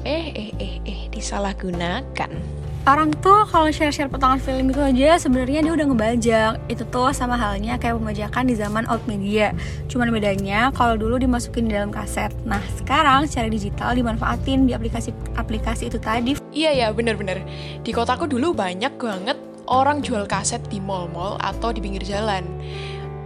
eh 0.00 0.32
eh 0.32 0.50
eh 0.56 0.74
eh 0.88 1.00
disalahgunakan 1.12 2.59
orang 2.88 3.12
tuh 3.20 3.44
kalau 3.48 3.68
share-share 3.68 4.08
potongan 4.08 4.40
film 4.40 4.72
itu 4.72 4.80
aja 4.80 5.20
sebenarnya 5.20 5.60
dia 5.60 5.72
udah 5.76 5.86
ngebajak. 5.92 6.52
Itu 6.72 6.88
tuh 6.88 7.12
sama 7.12 7.36
halnya 7.36 7.76
kayak 7.76 8.00
pembajakan 8.00 8.44
di 8.48 8.54
zaman 8.56 8.88
old 8.88 9.04
media. 9.04 9.52
Cuman 9.92 10.08
bedanya 10.08 10.72
kalau 10.72 10.96
dulu 10.96 11.20
dimasukin 11.20 11.68
di 11.68 11.76
dalam 11.76 11.92
kaset. 11.92 12.32
Nah 12.48 12.62
sekarang 12.80 13.28
secara 13.28 13.52
digital 13.52 13.92
dimanfaatin 13.92 14.64
di 14.64 14.72
aplikasi-aplikasi 14.72 15.92
itu 15.92 15.98
tadi. 16.00 16.32
Iya 16.56 16.72
ya 16.72 16.86
bener-bener 16.94 17.44
di 17.84 17.90
kotaku 17.92 18.24
dulu 18.24 18.56
banyak 18.56 18.96
banget 18.96 19.36
orang 19.70 20.02
jual 20.02 20.24
kaset 20.26 20.60
di 20.66 20.82
mall-mall 20.82 21.38
atau 21.38 21.70
di 21.70 21.78
pinggir 21.78 22.02
jalan 22.02 22.42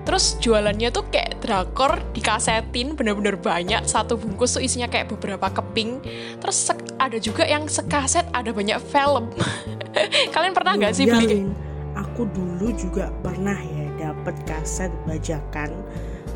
Terus 0.04 0.36
jualannya 0.36 0.92
tuh 0.92 1.08
kayak 1.08 1.40
drakor 1.40 1.96
dikasetin 2.12 2.92
bener-bener 2.92 3.40
banyak. 3.40 3.88
Satu 3.88 4.20
bungkus 4.20 4.56
tuh 4.56 4.62
isinya 4.62 4.88
kayak 4.88 5.08
beberapa 5.16 5.48
keping. 5.48 6.04
Terus 6.44 6.68
ada 7.00 7.16
juga 7.16 7.48
yang 7.48 7.64
sekaset 7.64 8.28
ada 8.36 8.52
banyak 8.52 8.76
film. 8.92 9.32
Kalian 10.34 10.52
pernah 10.52 10.76
nggak 10.76 10.92
sih 10.92 11.08
beli? 11.08 11.48
Aku 11.96 12.28
dulu 12.36 12.68
juga 12.76 13.08
pernah 13.24 13.56
ya 13.56 14.12
dapet 14.12 14.36
kaset 14.44 14.92
bajakan 15.08 15.72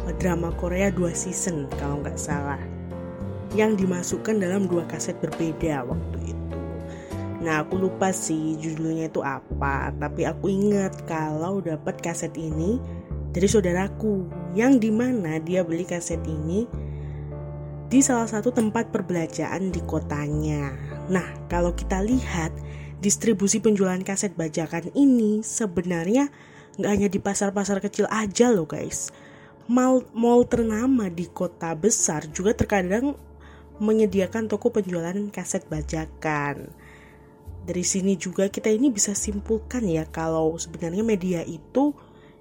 eh, 0.09 0.15
drama 0.17 0.49
Korea 0.57 0.89
2 0.89 1.13
season 1.13 1.69
kalau 1.77 2.01
nggak 2.01 2.17
salah. 2.17 2.61
Yang 3.53 3.85
dimasukkan 3.85 4.45
dalam 4.45 4.69
dua 4.69 4.85
kaset 4.85 5.17
berbeda 5.25 5.89
waktu 5.89 6.37
itu. 6.37 6.57
Nah 7.41 7.65
aku 7.65 7.81
lupa 7.81 8.13
sih 8.13 8.59
judulnya 8.59 9.09
itu 9.09 9.23
apa 9.23 9.95
Tapi 9.95 10.27
aku 10.27 10.51
inget 10.51 10.93
kalau 11.07 11.63
dapat 11.63 11.97
kaset 12.03 12.35
ini 12.37 12.77
dari 13.38 13.46
saudaraku 13.46 14.27
yang 14.59 14.83
di 14.83 14.90
mana 14.90 15.38
dia 15.38 15.62
beli 15.62 15.87
kaset 15.87 16.18
ini 16.27 16.66
di 17.87 18.03
salah 18.03 18.27
satu 18.27 18.51
tempat 18.51 18.90
perbelanjaan 18.90 19.70
di 19.70 19.79
kotanya. 19.87 20.74
Nah, 21.07 21.46
kalau 21.46 21.70
kita 21.70 22.03
lihat 22.03 22.51
distribusi 22.98 23.62
penjualan 23.62 24.03
kaset 24.03 24.35
bajakan 24.35 24.90
ini 24.90 25.46
sebenarnya 25.46 26.35
nggak 26.83 26.90
hanya 26.90 27.07
di 27.07 27.22
pasar-pasar 27.22 27.79
kecil 27.79 28.11
aja 28.11 28.51
loh 28.51 28.66
guys. 28.66 29.14
Mall, 29.70 30.03
mall 30.11 30.42
ternama 30.42 31.07
di 31.07 31.31
kota 31.31 31.79
besar 31.79 32.27
juga 32.35 32.59
terkadang 32.59 33.14
menyediakan 33.79 34.51
toko 34.51 34.74
penjualan 34.74 35.14
kaset 35.31 35.62
bajakan. 35.70 36.74
Dari 37.62 37.87
sini 37.87 38.18
juga 38.18 38.51
kita 38.51 38.66
ini 38.66 38.90
bisa 38.90 39.14
simpulkan 39.14 39.87
ya 39.87 40.11
kalau 40.11 40.59
sebenarnya 40.59 41.07
media 41.07 41.46
itu 41.46 41.94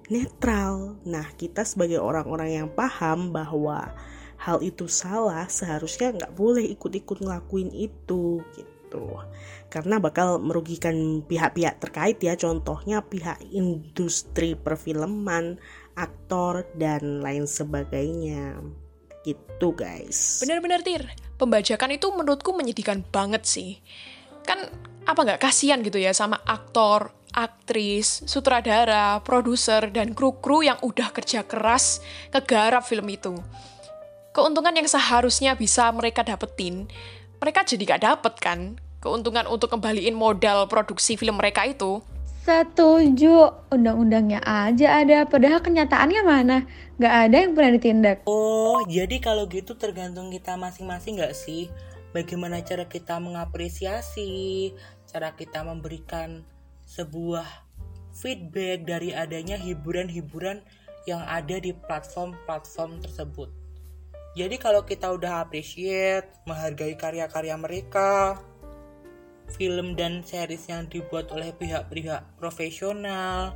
netral. 0.08 0.96
Nah, 1.04 1.24
kita 1.36 1.64
sebagai 1.64 2.00
orang-orang 2.00 2.64
yang 2.64 2.68
paham 2.72 3.32
bahwa 3.32 3.92
hal 4.40 4.62
itu 4.64 4.88
salah, 4.88 5.46
seharusnya 5.50 6.14
nggak 6.14 6.32
boleh 6.34 6.64
ikut-ikut 6.72 7.20
ngelakuin 7.20 7.70
itu 7.74 8.40
gitu. 8.56 9.20
Karena 9.68 10.00
bakal 10.00 10.40
merugikan 10.40 11.20
pihak-pihak 11.28 11.82
terkait 11.82 12.18
ya, 12.24 12.34
contohnya 12.40 13.04
pihak 13.04 13.36
industri 13.52 14.56
perfilman, 14.56 15.60
aktor, 15.92 16.64
dan 16.78 17.20
lain 17.20 17.44
sebagainya. 17.44 18.56
Gitu 19.26 19.68
guys. 19.76 20.40
Bener-bener 20.40 20.80
Tir, 20.80 21.04
pembajakan 21.36 22.00
itu 22.00 22.08
menurutku 22.08 22.56
menyedihkan 22.56 23.04
banget 23.04 23.44
sih. 23.44 23.76
Kan 24.48 24.64
apa 25.04 25.20
nggak 25.20 25.42
kasihan 25.42 25.84
gitu 25.84 26.00
ya 26.00 26.16
sama 26.16 26.40
aktor, 26.48 27.17
aktris, 27.34 28.24
sutradara, 28.24 29.20
produser, 29.24 29.88
dan 29.92 30.12
kru-kru 30.16 30.64
yang 30.64 30.80
udah 30.80 31.12
kerja 31.12 31.44
keras 31.44 32.00
kegarap 32.32 32.84
film 32.84 33.08
itu. 33.08 33.36
Keuntungan 34.32 34.76
yang 34.76 34.86
seharusnya 34.86 35.58
bisa 35.58 35.90
mereka 35.90 36.22
dapetin, 36.22 36.86
mereka 37.42 37.66
jadi 37.66 37.96
gak 37.96 38.02
dapet 38.04 38.34
kan? 38.38 38.60
Keuntungan 38.98 39.46
untuk 39.46 39.70
kembaliin 39.70 40.14
modal 40.14 40.66
produksi 40.66 41.14
film 41.14 41.38
mereka 41.38 41.66
itu. 41.66 42.02
Setuju, 42.48 43.52
undang-undangnya 43.68 44.40
aja 44.40 45.04
ada, 45.04 45.28
padahal 45.28 45.60
kenyataannya 45.60 46.22
mana? 46.24 46.64
Gak 46.96 47.14
ada 47.28 47.36
yang 47.44 47.52
pernah 47.52 47.72
ditindak. 47.76 48.24
Oh, 48.24 48.82
jadi 48.88 49.20
kalau 49.20 49.44
gitu 49.46 49.76
tergantung 49.76 50.32
kita 50.32 50.56
masing-masing 50.56 51.20
gak 51.20 51.36
sih? 51.36 51.68
Bagaimana 52.16 52.64
cara 52.64 52.88
kita 52.88 53.20
mengapresiasi, 53.20 54.72
cara 55.04 55.36
kita 55.36 55.60
memberikan 55.60 56.40
sebuah 56.88 57.44
feedback 58.16 58.88
dari 58.88 59.12
adanya 59.12 59.60
hiburan-hiburan 59.60 60.64
yang 61.04 61.20
ada 61.28 61.60
di 61.60 61.76
platform-platform 61.76 63.04
tersebut. 63.04 63.52
Jadi 64.32 64.56
kalau 64.56 64.88
kita 64.88 65.12
udah 65.12 65.44
appreciate, 65.44 66.32
menghargai 66.48 66.96
karya-karya 66.96 67.56
mereka, 67.60 68.40
film 69.52 69.92
dan 70.00 70.24
series 70.24 70.64
yang 70.68 70.88
dibuat 70.88 71.28
oleh 71.28 71.52
pihak-pihak 71.52 72.40
profesional, 72.40 73.52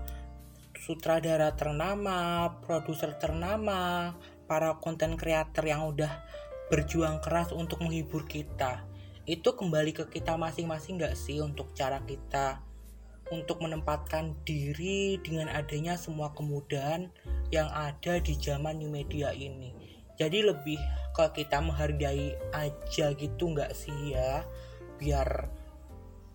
sutradara 0.77 1.57
ternama, 1.57 2.53
produser 2.61 3.16
ternama, 3.16 4.12
para 4.45 4.77
konten 4.81 5.16
kreator 5.16 5.64
yang 5.64 5.88
udah 5.88 6.21
berjuang 6.68 7.21
keras 7.25 7.53
untuk 7.53 7.81
menghibur 7.81 8.29
kita. 8.29 8.85
Itu 9.25 9.57
kembali 9.57 9.92
ke 9.97 10.05
kita 10.09 10.37
masing-masing 10.37 11.01
gak 11.01 11.14
sih 11.14 11.38
untuk 11.38 11.71
cara 11.77 12.03
kita 12.03 12.72
untuk 13.33 13.64
menempatkan 13.64 14.37
diri 14.45 15.16
dengan 15.25 15.49
adanya 15.49 15.97
semua 15.97 16.37
kemudahan 16.37 17.09
yang 17.49 17.73
ada 17.73 18.21
di 18.21 18.37
zaman 18.37 18.77
new 18.77 18.92
media 18.92 19.33
ini. 19.33 19.73
Jadi 20.21 20.45
lebih 20.45 20.77
ke 21.16 21.25
kita 21.40 21.64
menghargai 21.64 22.37
aja 22.53 23.16
gitu 23.16 23.57
nggak 23.57 23.73
sih 23.73 24.12
ya, 24.12 24.45
biar 25.01 25.49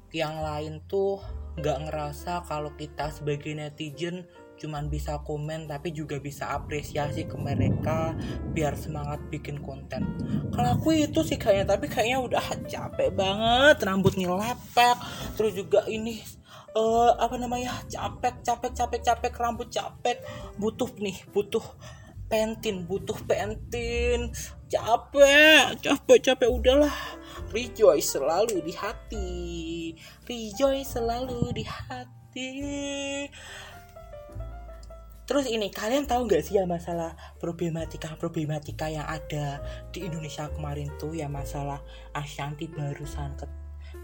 yang 0.10 0.42
lain 0.42 0.82
tuh 0.90 1.22
nggak 1.62 1.90
ngerasa 1.90 2.46
kalau 2.50 2.74
kita 2.74 3.14
sebagai 3.14 3.54
netizen 3.54 4.26
cuman 4.58 4.90
bisa 4.90 5.22
komen 5.22 5.70
tapi 5.70 5.94
juga 5.94 6.18
bisa 6.18 6.50
apresiasi 6.50 7.30
ke 7.30 7.38
mereka 7.38 8.18
biar 8.58 8.74
semangat 8.74 9.22
bikin 9.30 9.62
konten 9.62 10.18
kalau 10.50 10.78
aku 10.78 10.98
itu 10.98 11.22
sih 11.22 11.38
kayaknya 11.38 11.78
tapi 11.78 11.86
kayaknya 11.86 12.20
udah 12.26 12.46
capek 12.66 13.14
banget 13.14 13.78
rambut 13.86 14.18
nih 14.18 14.26
lepek 14.30 14.98
terus 15.38 15.54
juga 15.54 15.86
ini 15.86 16.22
uh, 16.76 17.12
apa 17.16 17.36
namanya 17.40 17.72
capek 17.88 18.44
capek 18.44 18.72
capek 18.74 19.02
capek 19.06 19.34
rambut 19.38 19.70
capek 19.72 20.20
butuh 20.60 20.90
nih 21.00 21.16
butuh 21.32 21.64
pentin 22.28 22.84
butuh 22.84 23.16
pentin 23.24 24.36
capek 24.68 25.80
capek 25.80 26.20
capek 26.20 26.50
udahlah. 26.50 26.96
Rejoice 27.54 28.18
selalu 28.18 28.66
di 28.66 28.74
hati 28.76 29.48
rejoice 30.28 31.00
selalu 31.00 31.56
di 31.56 31.64
hati. 31.64 32.52
Terus 35.28 35.44
ini 35.52 35.68
kalian 35.68 36.08
tahu 36.08 36.24
nggak 36.24 36.40
sih 36.40 36.56
ya 36.56 36.64
masalah 36.64 37.12
problematika-problematika 37.44 38.88
yang 38.88 39.04
ada 39.04 39.60
di 39.92 40.08
Indonesia 40.08 40.48
kemarin 40.48 40.88
tuh 40.96 41.12
ya 41.12 41.28
masalah 41.28 41.84
Ashanti 42.16 42.72
barusan 42.72 43.36
ke 43.36 43.44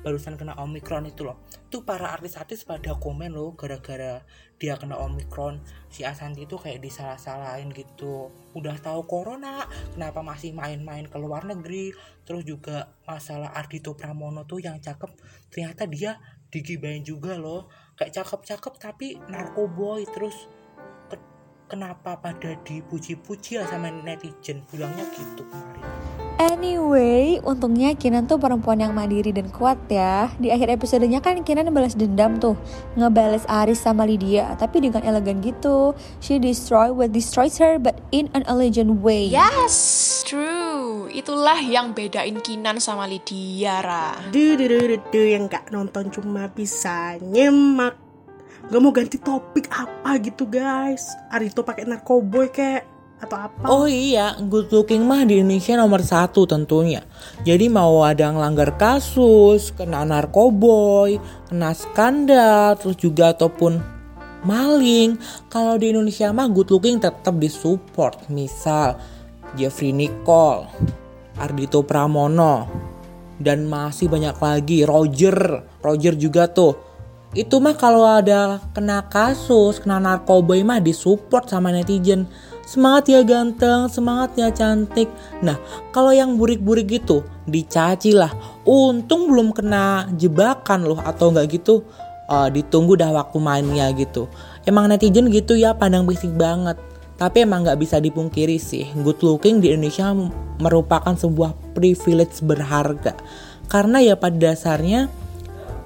barusan 0.03 0.35
kena 0.35 0.53
omikron 0.59 1.07
itu 1.07 1.23
loh. 1.23 1.39
Tuh 1.71 1.81
para 1.87 2.11
artis-artis 2.11 2.67
pada 2.67 2.93
komen 2.99 3.31
loh 3.31 3.55
gara-gara 3.55 4.21
dia 4.59 4.75
kena 4.75 4.99
omikron 4.99 5.63
si 5.87 6.03
Ashanti 6.03 6.45
itu 6.45 6.59
kayak 6.59 6.83
disalah-salahin 6.83 7.71
gitu. 7.71 8.29
Udah 8.53 8.75
tahu 8.83 9.07
corona 9.07 9.65
kenapa 9.95 10.19
masih 10.21 10.51
main-main 10.51 11.07
ke 11.07 11.17
luar 11.17 11.47
negeri? 11.47 11.95
Terus 12.27 12.43
juga 12.43 12.91
masalah 13.07 13.55
Ardito 13.55 13.95
Pramono 13.95 14.43
tuh 14.43 14.59
yang 14.59 14.77
cakep 14.83 15.09
ternyata 15.49 15.87
dia 15.87 16.19
digibain 16.51 17.01
juga 17.01 17.39
loh. 17.39 17.71
Kayak 17.95 18.21
cakep-cakep 18.21 18.73
tapi 18.77 19.17
narkoboy 19.31 20.03
terus 20.11 20.51
kenapa 21.71 22.19
pada 22.21 22.53
dipuji-puji 22.61 23.57
ya 23.57 23.65
sama 23.65 23.89
netizen? 23.89 24.61
Bilangnya 24.69 25.07
gitu 25.15 25.47
kemarin 25.47 26.02
Anyway, 26.41 27.37
untungnya 27.45 27.93
Kinan 27.93 28.25
tuh 28.25 28.41
perempuan 28.41 28.81
yang 28.81 28.93
mandiri 28.95 29.29
dan 29.29 29.49
kuat 29.53 29.77
ya. 29.85 30.33
Di 30.41 30.49
akhir 30.49 30.73
episodenya 30.73 31.21
kan 31.21 31.41
Kinan 31.45 31.69
balas 31.69 31.93
dendam 31.93 32.41
tuh, 32.41 32.57
ngebales 32.97 33.45
Aris 33.45 33.83
sama 33.83 34.07
Lydia, 34.07 34.57
tapi 34.57 34.81
dengan 34.81 35.05
elegan 35.05 35.43
gitu. 35.45 35.93
She 36.23 36.41
destroy 36.41 36.89
what 36.89 37.13
destroys 37.13 37.61
her, 37.61 37.77
but 37.77 38.01
in 38.09 38.33
an 38.33 38.41
elegant 38.49 39.05
way. 39.05 39.29
Yes, 39.29 40.25
true. 40.25 41.05
Itulah 41.13 41.61
yang 41.61 41.93
bedain 41.93 42.41
Kinan 42.41 42.81
sama 42.81 43.05
Lydia, 43.05 43.85
Ra. 43.85 44.17
Duh, 44.33 44.57
duh, 44.57 44.67
duh, 44.69 44.81
duh, 44.97 45.01
duh, 45.13 45.27
yang 45.29 45.45
gak 45.45 45.69
nonton 45.69 46.09
cuma 46.13 46.49
bisa 46.49 47.17
nyemak 47.21 47.97
Gak 48.71 48.79
mau 48.79 48.95
ganti 48.95 49.19
topik 49.19 49.67
apa 49.75 50.15
gitu 50.23 50.47
guys 50.47 51.11
Arito 51.27 51.67
pakai 51.67 51.83
narkoboy 51.83 52.47
kayak 52.47 52.92
atau 53.23 53.37
apa? 53.39 53.63
Oh 53.65 53.87
iya 53.87 54.35
good 54.37 54.69
looking 54.69 55.07
mah 55.07 55.23
di 55.23 55.39
Indonesia 55.39 55.79
nomor 55.79 56.03
satu 56.03 56.43
tentunya. 56.43 57.01
Jadi 57.47 57.71
mau 57.71 58.03
ada 58.03 58.29
yang 58.29 58.39
langgar 58.39 58.75
kasus 58.75 59.71
Kena 59.75 60.03
narkoboy 60.03 61.17
Kena 61.47 61.71
skandal 61.71 62.75
Terus 62.77 62.97
juga 62.99 63.31
ataupun 63.31 63.79
maling. 64.43 65.17
Kalau 65.47 65.79
di 65.79 65.95
Indonesia 65.95 66.29
mah 66.35 66.51
good 66.51 66.69
looking 66.69 66.99
tetap 66.99 67.39
disupport. 67.39 68.27
Misal 68.27 68.99
Jeffrey 69.55 69.95
Nicole 69.95 70.67
Ardito 71.39 71.81
Pramono 71.81 72.69
dan 73.41 73.65
masih 73.65 74.07
banyak 74.07 74.37
lagi 74.37 74.85
Roger. 74.85 75.65
Roger 75.81 76.13
juga 76.15 76.47
tuh. 76.47 76.77
Itu 77.33 77.57
mah 77.57 77.73
kalau 77.73 78.05
ada 78.05 78.61
kena 78.77 79.09
kasus, 79.09 79.81
kena 79.81 79.97
narkoba 79.97 80.53
mah 80.61 80.77
disupport 80.77 81.49
sama 81.49 81.73
netizen. 81.73 82.29
Semangat 82.63 83.11
ya 83.11 83.21
ganteng, 83.27 83.91
semangat 83.91 84.39
ya 84.39 84.47
cantik. 84.49 85.11
Nah, 85.43 85.59
kalau 85.91 86.15
yang 86.15 86.39
burik-burik 86.39 86.87
gitu 86.87 87.27
dicaci 87.43 88.15
lah. 88.15 88.31
Untung 88.63 89.27
belum 89.27 89.51
kena 89.51 90.07
jebakan 90.15 90.87
loh 90.87 90.99
atau 91.03 91.29
enggak 91.29 91.59
gitu. 91.59 91.83
Uh, 92.31 92.47
ditunggu 92.47 92.95
dah 92.95 93.11
waktu 93.11 93.37
mainnya 93.43 93.91
gitu. 93.91 94.31
Emang 94.63 94.87
netizen 94.87 95.27
gitu 95.27 95.59
ya 95.59 95.75
pandang 95.75 96.07
bisik 96.07 96.31
banget. 96.39 96.79
Tapi 97.19 97.45
emang 97.45 97.67
nggak 97.67 97.77
bisa 97.77 98.01
dipungkiri 98.01 98.57
sih, 98.57 98.89
good 99.05 99.21
looking 99.21 99.61
di 99.61 99.69
Indonesia 99.69 100.11
merupakan 100.57 101.13
sebuah 101.13 101.75
privilege 101.77 102.41
berharga. 102.41 103.13
Karena 103.69 104.01
ya 104.01 104.17
pada 104.17 104.33
dasarnya 104.33 105.11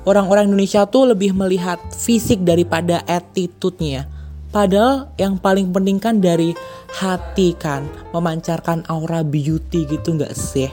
orang-orang 0.08 0.48
Indonesia 0.48 0.88
tuh 0.88 1.12
lebih 1.12 1.36
melihat 1.36 1.84
fisik 1.92 2.48
daripada 2.48 3.04
attitude-nya. 3.04 4.08
Padahal 4.48 5.12
yang 5.20 5.36
paling 5.36 5.76
penting 5.76 6.00
kan 6.00 6.24
dari 6.24 6.56
hati 6.96 7.52
kan, 7.60 7.84
memancarkan 8.16 8.88
aura 8.88 9.22
beauty 9.22 9.84
gitu 9.86 10.16
nggak 10.16 10.32
sih? 10.32 10.72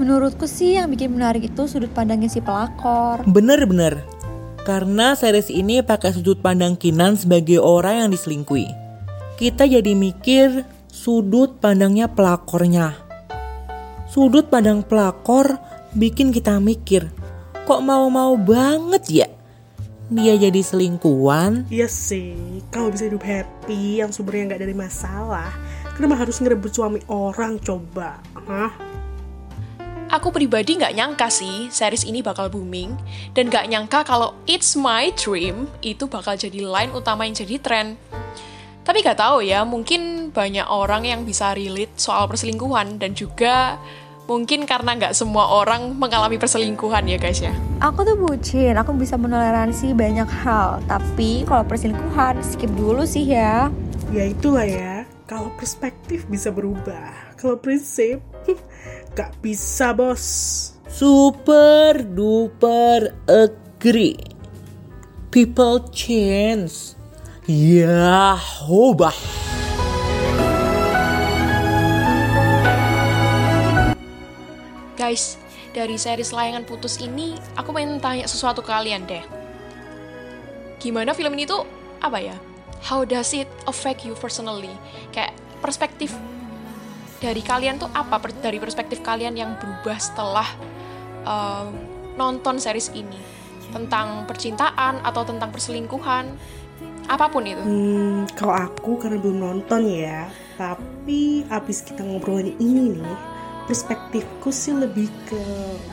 Menurutku 0.00 0.48
sih 0.48 0.80
yang 0.80 0.88
bikin 0.88 1.12
menarik 1.12 1.44
itu 1.44 1.68
sudut 1.68 1.92
pandangnya 1.92 2.32
si 2.32 2.40
pelakor. 2.40 3.20
Bener-bener. 3.28 4.00
Karena 4.64 5.12
series 5.12 5.52
ini 5.52 5.84
pakai 5.84 6.16
sudut 6.16 6.40
pandang 6.40 6.78
Kinan 6.78 7.18
sebagai 7.18 7.60
orang 7.60 8.06
yang 8.06 8.08
diselingkuhi. 8.14 8.70
Kita 9.36 9.68
jadi 9.68 9.92
mikir 9.92 10.64
sudut 10.88 11.60
pandangnya 11.60 12.08
pelakornya. 12.08 12.96
Sudut 14.08 14.48
pandang 14.48 14.80
pelakor 14.86 15.60
bikin 15.92 16.32
kita 16.32 16.56
mikir, 16.62 17.12
kok 17.68 17.80
mau-mau 17.84 18.38
banget 18.40 19.04
ya 19.08 19.28
dia 20.12 20.36
jadi 20.36 20.60
selingkuhan? 20.60 21.66
Iya 21.72 21.88
sih, 21.88 22.60
kalau 22.68 22.92
bisa 22.92 23.08
hidup 23.08 23.24
happy, 23.24 24.04
yang 24.04 24.12
sumbernya 24.12 24.52
nggak 24.52 24.62
dari 24.62 24.76
masalah, 24.76 25.50
kenapa 25.96 26.22
harus 26.22 26.36
ngerebut 26.38 26.72
suami 26.72 27.00
orang 27.08 27.56
coba? 27.58 28.20
Hah? 28.46 28.72
Aku 30.12 30.28
pribadi 30.28 30.76
nggak 30.76 30.92
nyangka 30.92 31.32
sih 31.32 31.72
series 31.72 32.04
ini 32.04 32.20
bakal 32.20 32.52
booming, 32.52 32.92
dan 33.32 33.48
nggak 33.48 33.64
nyangka 33.72 34.04
kalau 34.04 34.36
It's 34.44 34.76
My 34.76 35.08
Dream 35.16 35.72
itu 35.80 36.04
bakal 36.04 36.36
jadi 36.36 36.68
line 36.68 36.92
utama 36.92 37.24
yang 37.24 37.32
jadi 37.32 37.56
tren. 37.56 37.96
Tapi 38.82 38.98
nggak 39.00 39.16
tahu 39.16 39.40
ya, 39.46 39.64
mungkin 39.64 40.34
banyak 40.34 40.66
orang 40.66 41.08
yang 41.08 41.24
bisa 41.24 41.54
relate 41.54 41.96
soal 41.96 42.28
perselingkuhan 42.28 43.00
dan 43.00 43.14
juga 43.14 43.78
Mungkin 44.30 44.70
karena 44.70 44.94
nggak 44.94 45.18
semua 45.18 45.50
orang 45.50 45.98
mengalami 45.98 46.38
perselingkuhan 46.38 47.10
ya 47.10 47.18
guys 47.18 47.42
ya. 47.42 47.52
Aku 47.82 48.06
tuh 48.06 48.14
bucin, 48.14 48.78
aku 48.78 48.94
bisa 48.94 49.18
menoleransi 49.18 49.92
banyak 49.98 50.30
hal. 50.46 50.78
Tapi 50.86 51.42
kalau 51.42 51.66
perselingkuhan 51.66 52.38
skip 52.46 52.70
dulu 52.78 53.02
sih 53.02 53.26
ya. 53.26 53.66
Ya 54.14 54.24
itulah 54.28 54.68
ya, 54.68 55.02
kalau 55.26 55.50
perspektif 55.58 56.28
bisa 56.30 56.54
berubah. 56.54 57.34
Kalau 57.34 57.58
prinsip, 57.58 58.22
nggak 59.16 59.32
bisa 59.42 59.90
bos. 59.90 60.24
Super 60.86 62.04
duper 62.04 63.16
agree. 63.26 64.20
People 65.32 65.88
change. 65.90 66.94
Ya, 67.48 68.36
hobah. 68.38 69.51
Guys, 75.02 75.34
dari 75.74 75.98
series 75.98 76.30
layangan 76.30 76.62
putus 76.62 77.02
ini, 77.02 77.34
aku 77.58 77.74
pengen 77.74 77.98
tanya 77.98 78.22
sesuatu 78.30 78.62
ke 78.62 78.70
kalian 78.70 79.02
deh. 79.02 79.26
gimana 80.78 81.10
film 81.10 81.34
ini 81.34 81.42
tuh 81.42 81.66
apa 81.98 82.22
ya? 82.22 82.38
How 82.86 83.02
does 83.02 83.34
it 83.34 83.50
affect 83.66 84.06
you 84.06 84.14
personally? 84.14 84.70
Kayak 85.10 85.34
perspektif 85.58 86.14
dari 87.18 87.42
kalian 87.42 87.82
tuh 87.82 87.90
apa 87.90 88.22
dari 88.38 88.62
perspektif 88.62 89.02
kalian 89.02 89.34
yang 89.34 89.58
berubah 89.58 89.98
setelah 89.98 90.46
uh, 91.26 91.66
nonton 92.14 92.62
series 92.62 92.94
ini 92.94 93.18
tentang 93.74 94.22
percintaan 94.30 95.02
atau 95.02 95.26
tentang 95.26 95.50
perselingkuhan 95.50 96.30
apa 97.10 97.26
pun 97.26 97.42
itu 97.42 97.58
Hmm, 97.58 98.30
kalau 98.38 98.54
aku 98.54 99.02
karena 99.02 99.18
belum 99.18 99.38
nonton 99.42 99.82
ya, 99.82 100.30
tapi 100.54 101.42
abis 101.50 101.82
kita 101.82 102.06
ngobrolin 102.06 102.54
ini 102.62 103.02
nih, 103.02 103.31
perspektifku 103.66 104.50
sih 104.50 104.74
lebih 104.74 105.08
ke 105.26 105.42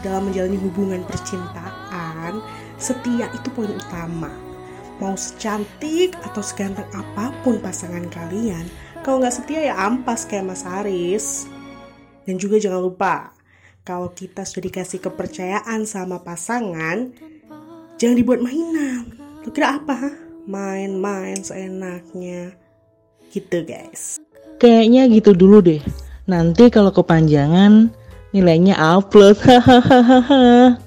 dalam 0.01 0.29
menjalani 0.29 0.57
hubungan 0.59 1.01
percintaan, 1.05 2.41
setia 2.81 3.29
itu 3.33 3.47
poin 3.53 3.71
utama. 3.71 4.31
Mau 4.99 5.15
secantik 5.15 6.17
atau 6.27 6.43
seganteng 6.43 6.87
apa 6.91 7.31
pun 7.41 7.61
pasangan 7.63 8.03
kalian, 8.11 8.67
kalau 9.05 9.23
nggak 9.23 9.31
setia 9.31 9.71
ya 9.71 9.75
ampas 9.79 10.27
kayak 10.27 10.51
Mas 10.51 10.67
Haris. 10.67 11.47
Dan 12.27 12.35
juga 12.35 12.61
jangan 12.61 12.83
lupa, 12.83 13.31
kalau 13.87 14.11
kita 14.13 14.45
sudah 14.45 14.69
dikasih 14.69 14.99
kepercayaan 15.01 15.87
sama 15.87 16.21
pasangan, 16.21 17.09
jangan 17.97 18.15
dibuat 18.19 18.43
mainan. 18.43 19.17
Lu 19.41 19.49
kira 19.49 19.81
apa? 19.81 20.13
Main-main 20.45 21.41
seenaknya. 21.41 22.53
Gitu, 23.33 23.65
guys. 23.65 24.21
Kayaknya 24.61 25.09
gitu 25.09 25.31
dulu 25.33 25.61
deh. 25.63 25.81
Nanti 26.29 26.69
kalau 26.69 26.93
kepanjangan 26.93 27.89
nilainya 28.29 28.77
upload. 28.77 29.41
Hahaha. 29.41 30.77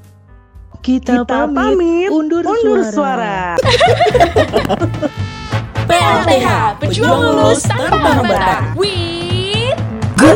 Kita, 0.83 1.23
Kita 1.23 1.47
pamit, 1.47 1.79
pamit, 1.79 2.11
undur, 2.11 2.43
Undur 2.43 2.83
suara. 2.91 3.55
suara. 3.55 3.57
PLTH 5.87 6.49
Pejuang 6.83 7.23
Lulus 7.23 7.63
Tanpa 7.67 8.19
Hambatan 8.19 8.75
with 8.75 9.79
Fur, 10.19 10.35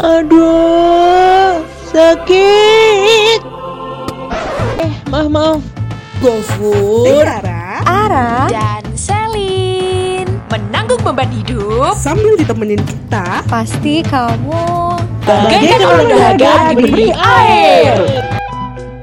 Aduh, 0.00 1.60
sakit. 1.92 3.40
Eh, 4.80 4.92
maaf 5.12 5.28
maaf. 5.28 5.60
Gofur. 6.24 7.04
Tiara, 7.04 7.84
Ara, 7.84 8.48
dan 8.48 8.80
Selin 8.96 10.24
menanggung 10.48 11.04
beban 11.04 11.28
hidup 11.28 11.92
sambil 12.00 12.32
ditemenin 12.40 12.80
kita, 12.80 13.44
pasti 13.44 14.00
kamu 14.00 14.96
bagaikan 15.28 16.08
dahaga 16.08 16.72
diberi 16.72 17.12
air. 17.12 18.00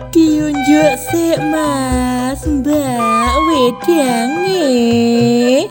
Diunjuk 0.10 0.94
sih 1.14 1.38
mas, 1.54 2.42
mbak 2.42 3.34
wedang 3.54 4.34
eh. 4.50 5.70